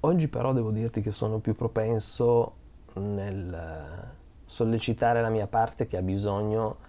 Oggi 0.00 0.28
però 0.28 0.52
devo 0.52 0.70
dirti 0.70 1.00
che 1.00 1.12
sono 1.12 1.38
più 1.38 1.54
propenso 1.54 2.54
nel 2.94 4.08
sollecitare 4.46 5.20
la 5.20 5.28
mia 5.28 5.46
parte 5.46 5.86
che 5.86 5.96
ha 5.96 6.02
bisogno, 6.02 6.88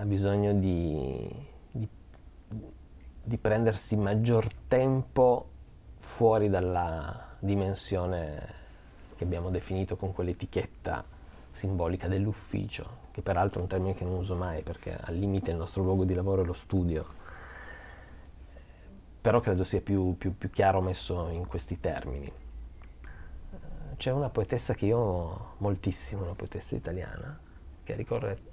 ha 0.00 0.04
bisogno 0.06 0.54
di, 0.54 1.28
di, 1.70 1.86
di 3.22 3.36
prendersi 3.36 3.98
maggior 3.98 4.48
tempo 4.66 5.48
fuori 5.98 6.48
dalla 6.48 7.36
dimensione 7.38 8.54
che 9.14 9.24
abbiamo 9.24 9.50
definito 9.50 9.96
con 9.96 10.14
quell'etichetta 10.14 11.04
simbolica 11.50 12.08
dell'ufficio, 12.08 13.08
che 13.10 13.20
peraltro 13.20 13.58
è 13.60 13.62
un 13.64 13.68
termine 13.68 13.94
che 13.94 14.04
non 14.04 14.14
uso 14.14 14.34
mai 14.34 14.62
perché 14.62 14.96
al 14.98 15.14
limite 15.14 15.50
il 15.50 15.58
nostro 15.58 15.82
luogo 15.82 16.06
di 16.06 16.14
lavoro 16.14 16.42
è 16.42 16.46
lo 16.46 16.54
studio, 16.54 17.04
però 19.20 19.40
credo 19.40 19.64
sia 19.64 19.82
più, 19.82 20.16
più, 20.16 20.34
più 20.34 20.48
chiaro 20.48 20.80
messo 20.80 21.28
in 21.28 21.46
questi 21.46 21.78
termini. 21.78 22.32
C'è 23.98 24.10
una 24.12 24.30
poetessa 24.30 24.72
che 24.72 24.86
io 24.86 24.98
amo 24.98 25.54
moltissimo, 25.58 26.22
una 26.22 26.34
poetessa 26.34 26.74
italiana, 26.74 27.38
che 27.84 27.94
ricorre 27.94 28.49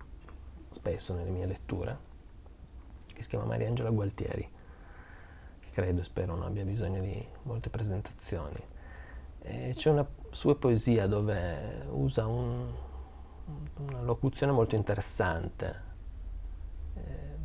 spesso 0.71 1.13
nelle 1.13 1.29
mie 1.29 1.45
letture, 1.45 1.97
che 3.07 3.23
si 3.23 3.29
chiama 3.29 3.45
Mariangela 3.45 3.89
Gualtieri, 3.89 4.49
che 5.59 5.69
credo 5.71 6.01
e 6.01 6.03
spero 6.03 6.35
non 6.35 6.45
abbia 6.45 6.63
bisogno 6.63 7.01
di 7.01 7.25
molte 7.43 7.69
presentazioni. 7.69 8.61
E 9.39 9.73
c'è 9.75 9.89
una 9.89 10.07
sua 10.31 10.55
poesia 10.55 11.07
dove 11.07 11.85
usa 11.89 12.25
un, 12.25 12.71
una 13.77 14.01
locuzione 14.01 14.51
molto 14.51 14.75
interessante, 14.75 15.81
eh, 16.95 17.35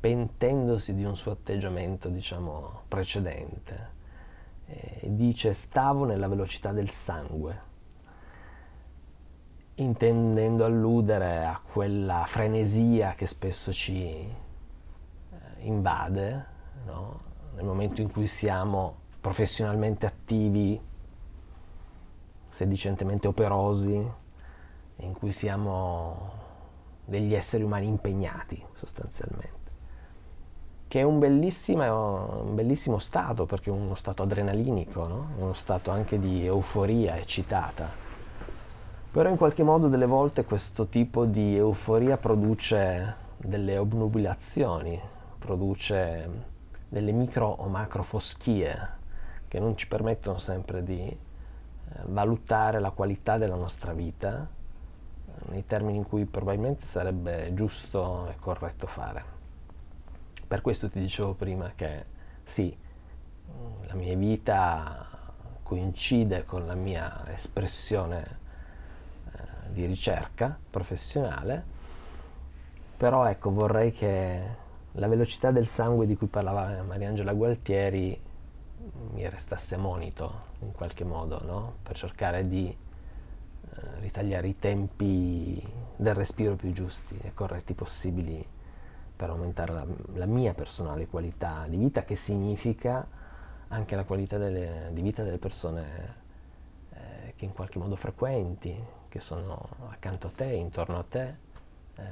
pentendosi 0.00 0.94
di 0.94 1.04
un 1.04 1.16
suo 1.16 1.32
atteggiamento, 1.32 2.08
diciamo, 2.08 2.82
precedente. 2.88 3.92
Eh, 4.66 5.00
dice 5.04 5.52
stavo 5.52 6.04
nella 6.04 6.28
velocità 6.28 6.72
del 6.72 6.90
sangue, 6.90 7.72
intendendo 9.76 10.64
alludere 10.64 11.44
a 11.44 11.60
quella 11.60 12.24
frenesia 12.26 13.14
che 13.14 13.26
spesso 13.26 13.72
ci 13.72 14.04
eh, 14.04 14.28
invade, 15.60 16.46
no? 16.86 17.20
nel 17.54 17.64
momento 17.64 18.00
in 18.00 18.10
cui 18.10 18.26
siamo 18.26 19.02
professionalmente 19.20 20.06
attivi, 20.06 20.80
sedicentemente 22.48 23.26
operosi, 23.26 24.10
in 24.96 25.12
cui 25.12 25.32
siamo 25.32 26.42
degli 27.04 27.34
esseri 27.34 27.62
umani 27.62 27.86
impegnati 27.86 28.64
sostanzialmente, 28.72 29.70
che 30.86 31.00
è 31.00 31.02
un 31.02 31.18
bellissimo, 31.18 32.42
un 32.44 32.54
bellissimo 32.54 32.98
stato 32.98 33.44
perché 33.44 33.70
è 33.70 33.72
uno 33.72 33.94
stato 33.94 34.22
adrenalinico, 34.22 35.06
no? 35.06 35.28
uno 35.38 35.52
stato 35.52 35.90
anche 35.90 36.18
di 36.18 36.44
euforia 36.44 37.16
eccitata. 37.16 38.03
Però 39.14 39.30
in 39.30 39.36
qualche 39.36 39.62
modo 39.62 39.86
delle 39.86 40.06
volte 40.06 40.44
questo 40.44 40.88
tipo 40.88 41.24
di 41.24 41.56
euforia 41.56 42.16
produce 42.16 43.14
delle 43.36 43.78
obnubilazioni, 43.78 45.00
produce 45.38 46.28
delle 46.88 47.12
micro 47.12 47.46
o 47.46 47.68
macro 47.68 48.02
foschie 48.02 48.88
che 49.46 49.60
non 49.60 49.76
ci 49.76 49.86
permettono 49.86 50.38
sempre 50.38 50.82
di 50.82 50.98
eh, 51.06 51.16
valutare 52.06 52.80
la 52.80 52.90
qualità 52.90 53.38
della 53.38 53.54
nostra 53.54 53.92
vita 53.92 54.48
nei 55.50 55.64
termini 55.64 55.98
in 55.98 56.08
cui 56.08 56.24
probabilmente 56.24 56.84
sarebbe 56.84 57.54
giusto 57.54 58.26
e 58.30 58.34
corretto 58.40 58.88
fare. 58.88 59.24
Per 60.44 60.60
questo 60.60 60.90
ti 60.90 60.98
dicevo 60.98 61.34
prima 61.34 61.70
che 61.76 62.04
sì, 62.42 62.76
la 63.86 63.94
mia 63.94 64.16
vita 64.16 65.06
coincide 65.62 66.44
con 66.44 66.66
la 66.66 66.74
mia 66.74 67.24
espressione 67.28 68.22
eh, 68.22 68.43
di 69.70 69.86
ricerca 69.86 70.56
professionale, 70.70 71.64
però 72.96 73.26
ecco 73.26 73.50
vorrei 73.50 73.92
che 73.92 74.62
la 74.92 75.08
velocità 75.08 75.50
del 75.50 75.66
sangue 75.66 76.06
di 76.06 76.16
cui 76.16 76.28
parlava 76.28 76.82
Mariangela 76.82 77.32
Gualtieri 77.32 78.20
mi 79.12 79.28
restasse 79.28 79.76
monito 79.76 80.52
in 80.60 80.72
qualche 80.72 81.04
modo, 81.04 81.40
no? 81.44 81.74
per 81.82 81.96
cercare 81.96 82.46
di 82.46 82.66
eh, 82.68 84.00
ritagliare 84.00 84.48
i 84.48 84.58
tempi 84.58 85.62
del 85.96 86.14
respiro 86.14 86.54
più 86.54 86.72
giusti 86.72 87.18
e 87.22 87.32
corretti 87.34 87.74
possibili 87.74 88.46
per 89.16 89.30
aumentare 89.30 89.72
la, 89.72 89.86
la 90.14 90.26
mia 90.26 90.54
personale 90.54 91.06
qualità 91.06 91.66
di 91.68 91.76
vita, 91.76 92.04
che 92.04 92.16
significa 92.16 93.06
anche 93.68 93.96
la 93.96 94.04
qualità 94.04 94.38
delle, 94.38 94.90
di 94.92 95.02
vita 95.02 95.22
delle 95.22 95.38
persone 95.38 96.14
eh, 96.90 97.34
che 97.36 97.44
in 97.44 97.52
qualche 97.52 97.78
modo 97.78 97.96
frequenti, 97.96 98.76
che 99.14 99.20
sono 99.20 99.68
accanto 99.90 100.26
a 100.26 100.30
te, 100.34 100.46
intorno 100.46 100.98
a 100.98 101.04
te 101.08 101.36
eh, 101.94 102.02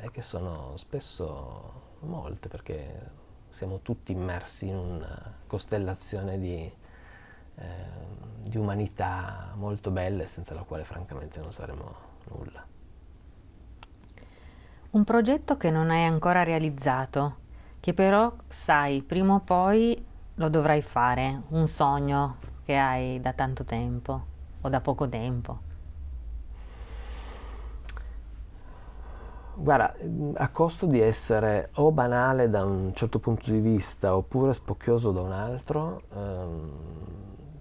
e 0.00 0.10
che 0.10 0.22
sono 0.22 0.76
spesso 0.76 1.90
molte 2.00 2.48
perché 2.48 3.10
siamo 3.48 3.78
tutti 3.78 4.10
immersi 4.10 4.66
in 4.66 4.74
una 4.74 5.34
costellazione 5.46 6.40
di 6.40 6.68
eh, 7.54 8.40
di 8.42 8.56
umanità 8.56 9.52
molto 9.54 9.92
belle 9.92 10.26
senza 10.26 10.52
la 10.52 10.62
quale 10.62 10.82
francamente 10.82 11.38
non 11.38 11.52
saremo 11.52 11.94
nulla. 12.30 12.66
Un 14.90 15.04
progetto 15.04 15.56
che 15.56 15.70
non 15.70 15.90
hai 15.90 16.04
ancora 16.04 16.42
realizzato, 16.42 17.36
che 17.78 17.94
però 17.94 18.34
sai, 18.48 19.02
prima 19.02 19.34
o 19.34 19.40
poi 19.40 20.04
lo 20.34 20.48
dovrai 20.48 20.82
fare, 20.82 21.42
un 21.50 21.68
sogno 21.68 22.38
che 22.64 22.76
hai 22.76 23.20
da 23.20 23.32
tanto 23.32 23.64
tempo 23.64 24.24
o 24.60 24.68
da 24.68 24.80
poco 24.80 25.08
tempo. 25.08 25.70
Guarda, 29.62 29.94
a 30.34 30.48
costo 30.48 30.86
di 30.86 31.00
essere 31.00 31.68
o 31.74 31.92
banale 31.92 32.48
da 32.48 32.64
un 32.64 32.92
certo 32.94 33.20
punto 33.20 33.48
di 33.48 33.60
vista 33.60 34.16
oppure 34.16 34.52
spocchioso 34.54 35.12
da 35.12 35.20
un 35.20 35.30
altro, 35.30 36.02
ehm, 36.12 36.70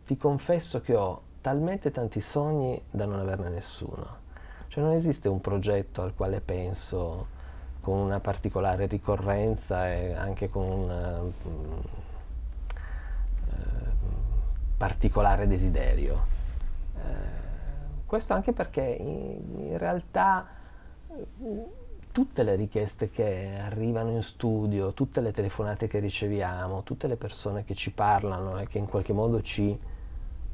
ti 0.04 0.18
confesso 0.18 0.82
che 0.82 0.96
ho 0.96 1.22
talmente 1.42 1.92
tanti 1.92 2.20
sogni 2.20 2.82
da 2.90 3.06
non 3.06 3.20
averne 3.20 3.50
nessuno. 3.50 4.18
Cioè 4.68 4.84
non 4.84 4.94
esiste 4.94 5.30
un 5.30 5.42
progetto 5.42 6.02
al 6.02 6.16
quale 6.16 6.42
penso 6.42 7.28
con 7.82 8.00
una 8.00 8.20
particolare 8.20 8.88
ricorrenza 8.88 9.88
e 9.94 10.14
anche 10.16 10.50
con 10.50 10.64
un 10.64 11.32
mm, 11.48 11.80
eh, 13.48 13.94
particolare 14.76 15.46
desiderio. 15.46 16.20
Eh, 16.96 18.08
questo 18.08 18.34
anche 18.34 18.54
perché 18.54 18.82
in, 18.82 19.68
in 19.68 19.78
realtà 19.78 20.48
tutte 22.12 22.44
le 22.44 22.56
richieste 22.56 23.10
che 23.10 23.58
arrivano 23.64 24.12
in 24.12 24.22
studio, 24.22 24.94
tutte 24.94 25.22
le 25.22 25.32
telefonate 25.32 25.88
che 25.88 26.00
riceviamo, 26.00 26.84
tutte 26.84 27.08
le 27.08 27.16
persone 27.16 27.64
che 27.64 27.76
ci 27.76 27.92
parlano 27.92 28.60
e 28.60 28.68
che 28.68 28.78
in 28.78 28.88
qualche 28.88 29.14
modo 29.14 29.42
ci 29.42 29.78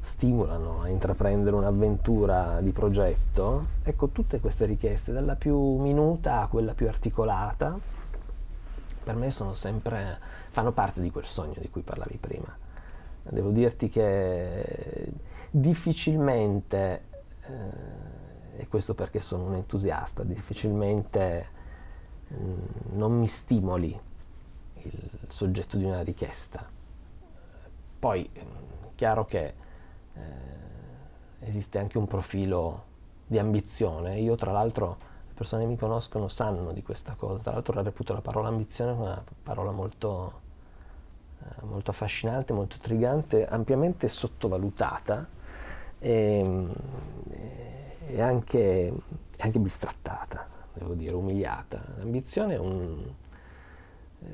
stimolano 0.00 0.82
a 0.82 0.88
intraprendere 0.88 1.56
un'avventura 1.56 2.60
di 2.60 2.70
progetto, 2.70 3.66
ecco 3.82 4.08
tutte 4.08 4.40
queste 4.40 4.64
richieste, 4.64 5.12
dalla 5.12 5.34
più 5.34 5.58
minuta 5.76 6.40
a 6.40 6.46
quella 6.46 6.72
più 6.72 6.88
articolata, 6.88 7.78
per 9.04 9.14
me 9.16 9.30
sono 9.30 9.54
sempre, 9.54 10.18
fanno 10.50 10.72
parte 10.72 11.00
di 11.00 11.10
quel 11.10 11.24
sogno 11.24 11.56
di 11.58 11.68
cui 11.70 11.82
parlavi 11.82 12.16
prima. 12.18 12.56
Devo 13.22 13.50
dirti 13.50 13.88
che 13.90 15.12
difficilmente, 15.50 17.02
eh, 17.42 18.60
e 18.62 18.68
questo 18.68 18.94
perché 18.94 19.20
sono 19.20 19.44
un 19.44 19.54
entusiasta, 19.54 20.22
difficilmente 20.22 21.56
non 22.92 23.18
mi 23.18 23.28
stimoli 23.28 23.98
il 24.82 25.10
soggetto 25.28 25.76
di 25.76 25.84
una 25.84 26.02
richiesta. 26.02 26.66
Poi, 27.98 28.30
chiaro 28.94 29.24
che 29.24 29.54
eh, 30.14 30.20
esiste 31.40 31.78
anche 31.78 31.98
un 31.98 32.06
profilo 32.06 32.84
di 33.26 33.38
ambizione. 33.38 34.18
Io 34.18 34.36
tra 34.36 34.52
l'altro 34.52 35.06
persone 35.38 35.62
che 35.62 35.68
mi 35.68 35.76
conoscono 35.76 36.26
sanno 36.26 36.72
di 36.72 36.82
questa 36.82 37.14
cosa. 37.14 37.40
Tra 37.40 37.52
l'altro 37.52 37.74
la 37.74 37.82
reputo 37.82 38.12
la 38.12 38.20
parola 38.20 38.48
ambizione 38.48 38.90
una 38.90 39.22
parola 39.42 39.70
molto, 39.70 40.40
eh, 41.40 41.64
molto 41.64 41.92
affascinante, 41.92 42.52
molto 42.52 42.74
intrigante, 42.74 43.46
ampiamente 43.46 44.08
sottovalutata 44.08 45.28
e, 46.00 46.66
e 48.08 48.20
anche, 48.20 48.92
anche, 49.38 49.58
bistrattata, 49.60 50.44
devo 50.78 50.94
dire, 50.94 51.14
umiliata. 51.14 51.82
L'ambizione 51.96 52.54
è 52.54 52.58
un, 52.58 53.04
eh, 54.20 54.26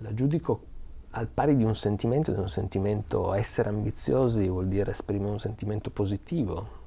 la 0.00 0.14
giudico 0.14 0.72
al 1.10 1.28
pari 1.28 1.56
di 1.56 1.64
un 1.64 1.74
sentimento, 1.74 2.32
di 2.32 2.40
un 2.40 2.48
sentimento 2.48 3.34
essere 3.34 3.68
ambiziosi 3.68 4.48
vuol 4.48 4.66
dire 4.66 4.90
esprimere 4.90 5.30
un 5.30 5.38
sentimento 5.38 5.90
positivo. 5.90 6.82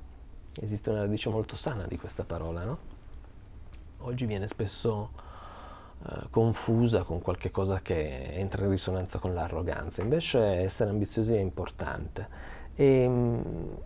Esiste 0.60 0.90
una 0.90 1.02
radice 1.02 1.30
molto 1.30 1.56
sana 1.56 1.86
di 1.86 1.98
questa 1.98 2.24
parola, 2.24 2.64
no? 2.64 2.96
oggi 4.00 4.26
viene 4.26 4.48
spesso 4.48 5.12
eh, 6.06 6.28
confusa 6.30 7.04
con 7.04 7.22
qualche 7.22 7.52
cosa 7.52 7.80
che 7.82 8.34
entra 8.34 8.64
in 8.64 8.72
risonanza 8.72 9.20
con 9.20 9.34
l'arroganza, 9.34 10.02
invece 10.02 10.40
essere 10.40 10.90
ambiziosi 10.90 11.34
è 11.34 11.40
importante. 11.40 12.28
E, 12.76 12.86
ehm, 12.86 13.78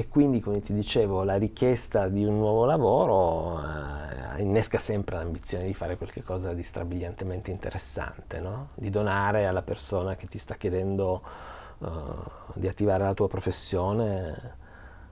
e 0.00 0.08
quindi, 0.08 0.40
come 0.40 0.60
ti 0.60 0.72
dicevo, 0.72 1.24
la 1.24 1.36
richiesta 1.36 2.08
di 2.08 2.24
un 2.24 2.38
nuovo 2.38 2.64
lavoro 2.64 3.60
eh, 3.60 4.40
innesca 4.40 4.78
sempre 4.78 5.16
l'ambizione 5.16 5.66
di 5.66 5.74
fare 5.74 5.98
qualcosa 5.98 6.54
di 6.54 6.62
strabiliantemente 6.62 7.50
interessante, 7.50 8.40
no? 8.40 8.68
di 8.76 8.88
donare 8.88 9.44
alla 9.44 9.60
persona 9.60 10.16
che 10.16 10.26
ti 10.26 10.38
sta 10.38 10.54
chiedendo 10.54 11.20
uh, 11.76 11.86
di 12.54 12.66
attivare 12.66 13.04
la 13.04 13.12
tua 13.12 13.28
professione 13.28 14.56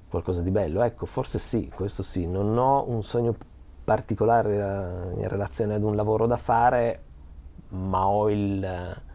qualcosa 0.09 0.41
di 0.41 0.51
bello. 0.51 0.83
Ecco, 0.83 1.05
forse 1.05 1.39
sì, 1.39 1.69
questo 1.69 2.03
sì, 2.03 2.27
non 2.27 2.57
ho 2.57 2.89
un 2.89 3.03
sogno 3.03 3.37
particolare 3.85 4.55
eh, 4.55 5.21
in 5.21 5.29
relazione 5.29 5.75
ad 5.75 5.83
un 5.83 5.97
lavoro 5.97 6.27
da 6.27 6.39
fare, 6.39 7.03
ma 7.69 8.07
ho 8.07 8.31
il 8.31 8.65
eh, 8.65 9.08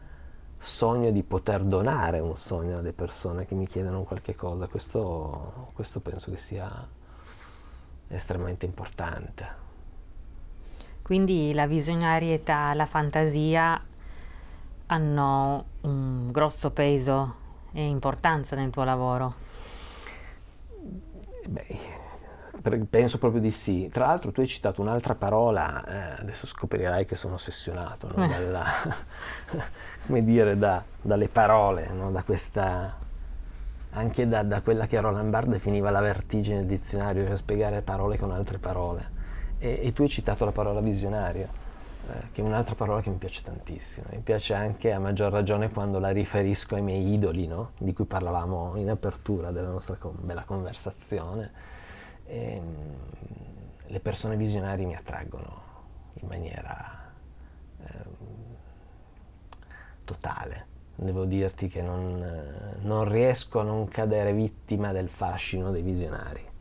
sogno 0.64 1.12
di 1.12 1.24
poter 1.24 1.64
donare 1.64 2.20
un 2.20 2.36
sogno 2.38 2.78
alle 2.78 2.94
persone 2.94 3.46
che 3.46 3.54
mi 3.54 3.68
chiedono 3.68 4.04
qualche 4.04 4.36
cosa. 4.36 4.68
Questo, 4.68 5.70
questo 5.74 6.00
penso 6.00 6.32
che 6.32 6.38
sia 6.38 6.88
estremamente 8.08 8.66
importante. 8.66 9.62
Quindi 11.02 11.54
la 11.54 11.68
visionarietà, 11.68 12.74
la 12.74 12.86
fantasia 12.86 13.82
hanno 14.88 15.66
un 15.82 16.32
grosso 16.32 16.72
peso 16.72 17.36
e 17.74 17.86
importanza 17.86 18.56
nel 18.56 18.70
tuo 18.70 18.84
lavoro? 18.84 19.36
Beh, 21.46 22.86
penso 22.90 23.18
proprio 23.18 23.42
di 23.42 23.52
sì. 23.52 23.90
Tra 23.92 24.06
l'altro 24.06 24.32
tu 24.32 24.40
hai 24.40 24.48
citato 24.48 24.82
un'altra 24.82 25.16
parola, 25.16 25.84
eh, 25.84 26.22
adesso 26.22 26.48
scoprirai 26.48 27.06
che 27.06 27.16
sono 27.16 27.34
ossessionato, 27.34 28.08
no? 28.16 28.26
Dalla, 28.28 28.66
come 30.06 30.24
dire, 30.24 30.58
da, 30.58 30.84
dalle 31.02 31.28
parole, 31.28 31.88
no? 31.88 32.12
da 32.12 32.24
questa, 32.24 32.98
anche 33.92 34.28
da, 34.28 34.44
da, 34.44 34.62
quella 34.62 34.86
che 34.86 35.00
Roland 35.00 35.30
Barthes 35.30 35.54
definiva 35.54 35.90
la 35.92 36.02
vertigine 36.02 36.58
del 36.58 36.66
dizionario, 36.66 37.26
cioè 37.26 37.36
spiegare 37.36 37.82
parole 37.82 38.18
con 38.18 38.32
altre 38.32 38.58
parole. 38.58 39.22
E, 39.58 39.80
e 39.84 39.94
tu 39.94 40.02
hai 40.02 40.10
citato 40.10 40.46
la 40.46 40.52
parola 40.52 40.82
visionario, 40.82 41.48
eh, 42.10 42.32
che 42.32 42.42
è 42.42 42.44
un'altra 42.44 42.76
parola 42.76 43.02
che 43.02 43.10
mi 43.10 43.18
piace 43.18 43.42
tantissimo. 43.44 44.08
Mi 44.12 44.20
piace 44.20 44.54
anche 44.54 44.92
a 44.92 45.00
maggior 45.00 45.32
ragione 45.32 45.70
quando 45.70 46.00
la 46.00 46.10
riferisco 46.10 46.76
ai 46.76 46.82
miei 46.82 47.14
idoli, 47.14 47.48
no? 47.48 47.72
di 47.78 47.94
cui 47.94 48.06
parlavamo 48.06 48.76
in 48.76 48.90
apertura 48.90 49.52
della 49.52 49.70
nostra 49.70 49.98
bella 50.02 50.44
conversazione 50.44 51.52
e, 52.26 52.56
ehm, 52.56 52.96
le 53.88 54.00
persone 54.00 54.36
visionarie 54.36 54.86
mi 54.86 54.96
attraggono 54.96 55.62
in 56.16 56.28
maniera 56.28 57.12
eh, 57.86 58.32
totale. 60.04 60.72
Devo 60.96 61.26
dirti 61.26 61.68
che 61.68 61.82
non, 61.82 62.24
non 62.82 63.10
riesco 63.10 63.60
a 63.60 63.64
non 63.64 63.88
cadere 63.88 64.34
vittima 64.34 64.92
del 64.92 65.10
fascino 65.10 65.72
dei 65.72 65.82
visionari 65.82 66.52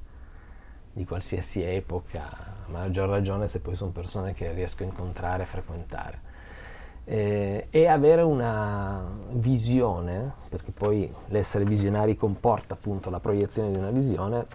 di 0.92 1.04
qualsiasi 1.06 1.62
epoca, 1.62 2.22
a 2.66 2.70
maggior 2.70 3.08
ragione 3.08 3.46
se 3.46 3.60
poi 3.60 3.74
sono 3.74 3.90
persone 3.90 4.34
che 4.34 4.52
riesco 4.52 4.82
a 4.82 4.86
incontrare 4.86 5.44
e 5.44 5.46
frequentare. 5.46 6.30
Eh, 7.04 7.66
e 7.70 7.86
avere 7.86 8.22
una 8.22 9.02
visione, 9.30 10.32
perché 10.48 10.70
poi 10.70 11.12
l'essere 11.28 11.64
visionari 11.64 12.16
comporta 12.16 12.74
appunto 12.74 13.10
la 13.10 13.20
proiezione 13.20 13.70
di 13.70 13.78
una 13.78 13.90
visione, 13.90 14.46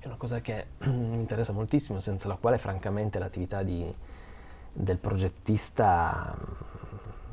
è 0.00 0.06
una 0.06 0.16
cosa 0.16 0.40
che 0.40 0.66
mi 0.84 1.14
interessa 1.14 1.52
moltissimo, 1.52 2.00
senza 2.00 2.28
la 2.28 2.36
quale 2.36 2.58
francamente 2.58 3.18
l'attività 3.18 3.62
di, 3.62 3.94
del 4.72 4.98
progettista 4.98 6.36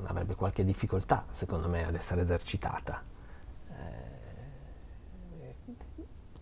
avrebbe 0.05 0.35
qualche 0.35 0.63
difficoltà, 0.63 1.25
secondo 1.31 1.67
me, 1.67 1.85
ad 1.85 1.95
essere 1.95 2.21
esercitata. 2.21 3.03
Eh, 3.69 5.55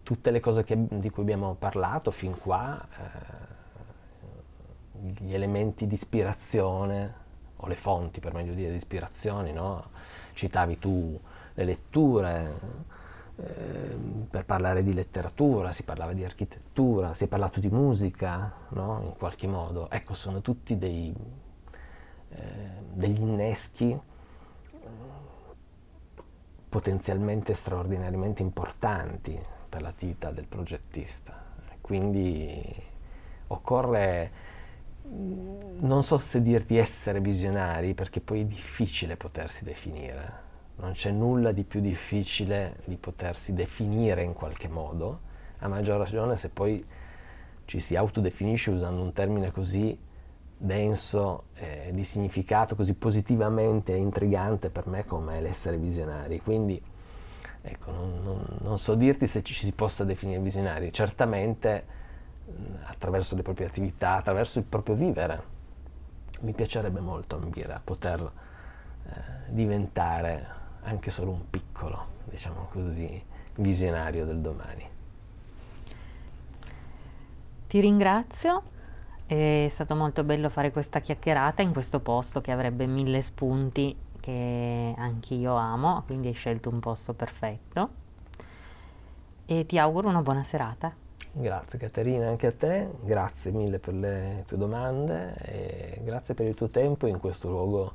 tutte 0.03 0.32
le 0.32 0.39
cose 0.39 0.64
che, 0.64 0.78
di 0.78 1.10
cui 1.10 1.24
abbiamo 1.24 1.55
parlato 1.55 2.12
fin 2.12 2.38
qua, 2.38 2.86
eh, 2.97 3.47
gli 5.24 5.34
elementi 5.34 5.88
di 5.88 5.93
ispirazione, 5.93 7.28
o 7.57 7.68
le 7.68 7.76
fonti 7.76 8.20
per 8.20 8.34
meglio 8.34 8.53
dire 8.53 8.70
di 8.70 8.78
ispirazione, 8.78 9.51
no? 9.51 9.89
citavi 10.34 10.80
tu 10.80 11.20
le 11.53 11.64
letture, 11.66 12.97
Ehm, 13.41 14.28
per 14.30 14.43
parlare 14.43 14.84
di 14.84 14.93
letteratura, 14.93 15.72
si 15.72 15.84
parlava 15.84 16.12
di 16.14 16.26
architettura, 16.26 17.14
si 17.14 17.24
è 17.24 17.28
parlato 17.28 17.60
di 17.60 17.70
musica, 17.70 18.51
no? 18.70 19.01
in 19.03 19.14
qualche 19.18 19.47
modo. 19.47 19.89
Ecco, 19.89 20.14
sono 20.14 20.41
tutti 20.41 20.78
dei, 20.78 21.14
eh, 21.16 21.48
degli 22.93 23.19
inneschi 23.19 23.99
potenzialmente 26.69 27.53
straordinariamente 27.53 28.41
importanti 28.41 29.39
per 29.67 29.82
l'attività 29.82 30.32
del 30.32 30.47
progettista. 30.47 31.47
Quindi 31.82 32.61
occorre, 33.47 34.32
non 35.80 36.03
so 36.03 36.17
se 36.17 36.41
dirti 36.41 36.77
essere 36.77 37.19
visionari, 37.19 37.93
perché 37.93 38.21
poi 38.21 38.41
è 38.41 38.45
difficile 38.45 39.17
potersi 39.17 39.63
definire 39.63 40.47
non 40.80 40.93
c'è 40.93 41.11
nulla 41.11 41.51
di 41.51 41.63
più 41.63 41.82
difficile 41.82 42.77
di 42.86 42.95
potersi 42.97 43.53
definire 43.53 44.23
in 44.23 44.34
qualche 44.34 44.67
modo, 44.67 45.21
a 45.59 45.67
maggior 45.67 45.97
ragione 45.97 46.36
se 46.36 46.49
poi 46.49 46.86
ci 47.65 47.80
si 47.80 47.95
autodefinisce 47.95 48.71
usando 48.71 49.01
un 49.01 49.13
termine 49.13 49.51
così 49.51 49.97
denso, 50.62 51.45
eh, 51.55 51.89
di 51.93 52.03
significato 52.03 52.76
così 52.76 52.93
positivamente 52.93 53.93
intrigante 53.93 54.70
per 54.70 54.88
me 54.88 55.05
come 55.05 55.39
l'essere 55.39 55.78
visionari. 55.78 56.41
Quindi 56.41 56.82
ecco, 57.62 57.91
non, 57.91 58.20
non, 58.24 58.45
non, 58.62 58.78
so 58.78 58.95
dirti 58.95 59.26
se 59.26 59.41
ci 59.41 59.53
si 59.53 59.72
possa 59.72 60.03
definire 60.03 60.39
visionari, 60.39 60.91
certamente 60.91 61.97
attraverso 62.84 63.36
le 63.36 63.41
proprie 63.41 63.68
attività, 63.68 64.16
attraverso 64.16 64.60
il 64.60 64.66
proprio 64.66 64.95
vivere. 64.95 65.57
Mi 66.41 66.51
piacerebbe 66.51 66.99
molto 66.99 67.38
ambire 67.38 67.74
a 67.74 67.82
poter 67.82 68.20
eh, 68.22 69.12
diventare 69.47 70.57
anche 70.82 71.10
solo 71.10 71.32
un 71.32 71.49
piccolo, 71.49 72.05
diciamo 72.26 72.68
così, 72.72 73.24
visionario 73.55 74.26
del 74.26 74.39
domani. 74.39 74.88
Ti 77.68 77.80
ringrazio, 77.80 78.64
è 79.36 79.67
stato 79.69 79.95
molto 79.95 80.23
bello 80.23 80.49
fare 80.49 80.71
questa 80.71 81.01
chiacchierata 81.01 81.61
in 81.61 81.71
questo 81.71 81.99
posto 81.99 82.41
che 82.41 82.51
avrebbe 82.51 82.88
mille 82.88 83.21
spunti 83.21 83.95
che 84.19 84.95
anch'io 84.97 85.53
amo, 85.53 86.01
quindi 86.07 86.30
hai 86.30 86.34
scelto 86.34 86.69
un 86.69 86.80
posto 86.80 87.13
perfetto 87.13 87.89
e 89.45 89.67
ti 89.67 89.77
auguro 89.77 90.09
una 90.09 90.23
buona 90.23 90.43
serata. 90.43 90.91
Grazie 91.32 91.77
Caterina, 91.77 92.27
anche 92.27 92.47
a 92.47 92.51
te, 92.51 92.89
grazie 93.03 93.51
mille 93.51 93.77
per 93.77 93.93
le 93.93 94.45
tue 94.47 94.57
domande 94.57 95.36
e 95.36 96.01
grazie 96.03 96.34
per 96.34 96.47
il 96.47 96.55
tuo 96.55 96.67
tempo 96.67 97.05
in 97.05 97.19
questo 97.19 97.49
luogo 97.49 97.93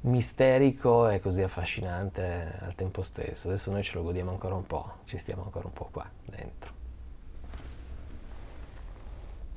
misterico 0.00 1.08
e 1.08 1.20
così 1.20 1.42
affascinante 1.42 2.58
al 2.60 2.74
tempo 2.74 3.02
stesso. 3.02 3.46
Adesso 3.46 3.70
noi 3.70 3.84
ce 3.84 3.96
lo 3.96 4.02
godiamo 4.02 4.32
ancora 4.32 4.56
un 4.56 4.66
po', 4.66 4.94
ci 5.04 5.16
stiamo 5.16 5.44
ancora 5.44 5.68
un 5.68 5.72
po' 5.74 5.88
qua 5.92 6.10
dentro. 6.24 6.79